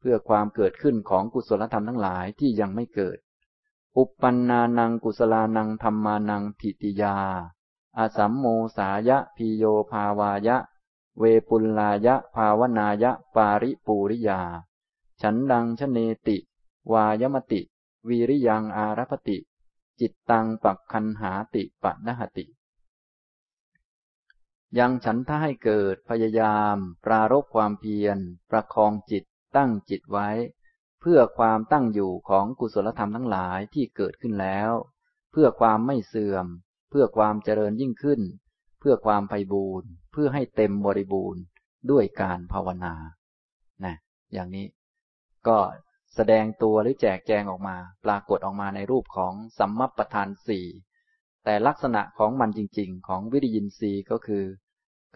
[0.01, 3.19] เพื่อความเกิดขึ้นของกุศลธรรมทั้งหลายที่ยังไม่เกิด
[3.97, 7.17] อุปปันนานังกุศลานังธรรมานังทิติยา
[7.99, 10.57] อาสัมโมสายะพิโยภาวายะ
[11.19, 14.41] เวปุลลายะภาวนายะปาริปูริยา
[15.21, 16.39] ฉันดังชเนติ
[16.93, 17.61] วายมติ
[18.09, 19.39] วีริยังอารพติ
[20.01, 22.45] จิตตังปักคันหาติปะนหติ
[24.79, 28.19] ยังฉันถ้าให้เกิดพยายาม ปรารบความเพียร
[28.51, 29.25] ประคองจิต
[29.57, 30.29] ตั้งจิตไว้
[31.01, 34.71] เพื่อความตั้งอยู่ของกุศลธรรมทั้งหลายที่เกิดขึ้นแล้ว
[35.33, 36.47] เพื่อความไม่เสื่อม
[36.91, 38.21] เพื่อความเจริญยิ่งขึ้น
[38.81, 41.43] เพื่อความไพบูรณ์ เพื่อให้เต็มบริบูรณ์
[41.91, 42.95] ด้วยการภาวนา
[43.85, 43.95] นะ
[44.33, 44.67] อย่างนี้
[45.49, 45.59] ก็
[46.15, 50.67] แสดงตัวหรือแจกแจงออกมา ปรากฏออกมาในรูปของสัมมัปปทานสี่
[51.45, 54.45] แต่ลักษณะของมันจริง ๆ ของวิริยินทรีย์ก็คือ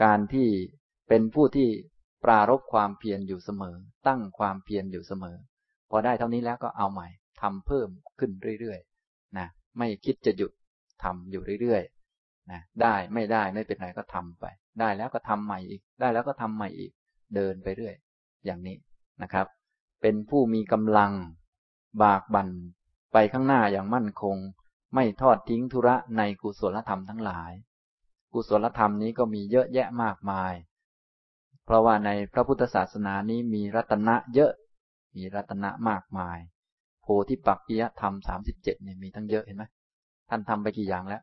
[0.03, 0.49] การที่
[1.09, 1.68] เป็นผู้ที่
[2.24, 5.37] ปรารบความเพียรอยู่เสมอ ตั้งความเพียรอยู่เสมอ
[5.91, 7.09] พอได้เท่านี้แล้วก็เอาใหม่
[7.41, 9.47] ทำเพิ่มขึ้นเรื่อยๆนะ
[9.79, 10.53] ไม่คิดจะหยุด
[11.03, 14.45] ทำอยู่เรื่อยๆนะได้ไม่ได้ไม่เป็นไรก็ทำไป
[14.81, 16.93] ได้แล้วก็ทำใหม่อีก ได้แล้วก็ทำใหม่อีก
[17.35, 17.95] เดินไปเรื่อย
[18.45, 18.77] อย่างนี้
[19.22, 19.47] นะครับ
[20.03, 21.12] เป็นผู้มีกำลัง
[22.03, 22.49] บากบั่น
[23.12, 24.37] ไปข้างหน้าอย่างมั่นคง
[24.97, 27.53] ไม่ทอดทิ้งธุระในกุศลธรรมทั้งหลาย
[28.32, 30.55] กุศลธรรมนี้ก็มีเยอะแยะมากมาย
[31.64, 34.53] เพราะว่าในพระพุทธศาสนานี้มีรัตนะเยอะ
[35.16, 36.38] มีรัตนะมากมาย
[37.03, 39.64] โพธิปักกิยธรรมสามสิบเจ็ดเนี่ยมีทั้งเยอะเห็นไหม
[40.30, 41.22] ท่านทำไปกี่อย่างแล้ว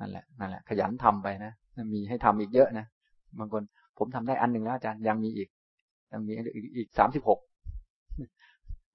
[0.00, 1.52] นั่นแหละ นั่นแหละ ขยันทำไปนะ
[1.94, 2.86] มีให้ทำอีกเยอะนะ
[3.38, 3.62] บางคน
[3.98, 5.48] ผมทำได้อันหนึ่งแล้วอาจารย์ ยังมีอีก
[6.12, 6.32] ยังมี
[6.76, 7.40] อีกสามสิบหก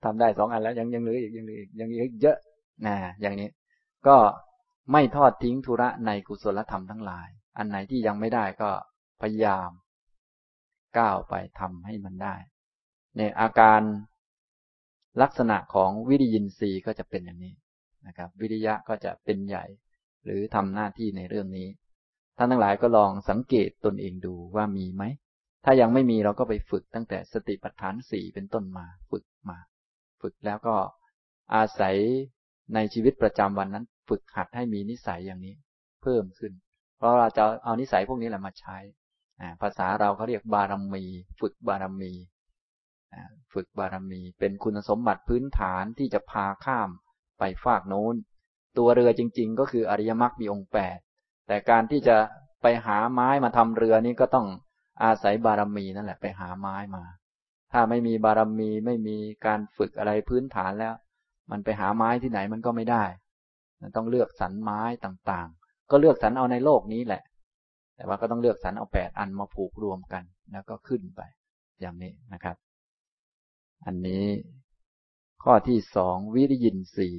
[0.03, 2.37] ทำได้สองอันแล้วยังยังเหลืออีกยังเหลืออีกยังเหลือเยอะ
[2.85, 3.49] นะอย่างนี้
[4.07, 4.17] ก็
[4.91, 8.71] ไม่ทอดทิ้งธุระในกุศลธรรมทั้งหลาย อันไหนที่ยังไม่ได้ก็
[9.21, 9.69] พยายาม
[10.97, 12.35] ก้าวไปทำให้มันได้
[13.15, 13.81] เนี่ยอาการ
[15.21, 17.53] ลักษณะของวิริยินทรีย์ก็จะเป็นอย่างนี้
[18.07, 19.65] นะครับ วิริยะก็จะเป็นใหญ่
[20.23, 21.67] หรือทำหน้าที่ในเรื่องนี้
[22.37, 25.03] ท่านทั้งหลายก็ลองสังเกตตนเองดูว่ามีไหม
[25.65, 29.57] ถ้ายังไม่มีเราก็ไปฝึกตั้งแต่สติปัฏฐานสี่เป็นต้นมา ฝึกมา
[30.21, 30.75] ฝึกแล้วก็
[31.53, 31.97] อาศัย
[32.73, 35.53] ในชีวิตประจำวันนั้น ฝึกหัดให้มีนิสัยอย่างนี้
[36.01, 36.53] เพิ่มขึ้น
[36.97, 38.77] เพราะเราจะเอานิสัยพวกนี้แหละมาใช้
[39.61, 41.05] ภาษาเราเขาเรียกบารมี
[41.39, 42.13] ฝึกบารมี
[43.53, 46.89] ฝึกบารมี เป็นคุณสมบัติพื้นฐานที่จะพาข้าม
[47.39, 48.15] ไปฝากโน้น
[48.77, 50.97] ตัวเรือจริง ๆ ก็คืออริยมรรคมีองค์แปด
[51.47, 52.17] แต่การที่จะ
[52.61, 54.47] ไปหาไม้มาทำเรือนี้ก็ต้อง
[55.03, 57.03] อาศัยบารมีนั่นแหละไปหาไม้มา
[57.73, 60.93] ถ้าไม่มีบารมีไม่มีการฝึกอะไรพื้นฐานแล้ว
[61.51, 63.03] มันไปหาไม้ที่ไหนมันก็ไม่ได้
[63.81, 67.23] มันต้องเลือกสรรไม้ต่างๆ ก็เลือกสรรเอาในโลกนี้แหละ
[67.95, 71.21] แต่ว่าก็ต้องเลือกสรรเอาแปดอันมาผูกรวมกัน แล้วก็ขึ้นไป
[71.79, 72.55] อย่างนี้นะครับ
[73.85, 74.25] อันนี้
[75.43, 77.09] ข้อที่สองวิริยินสี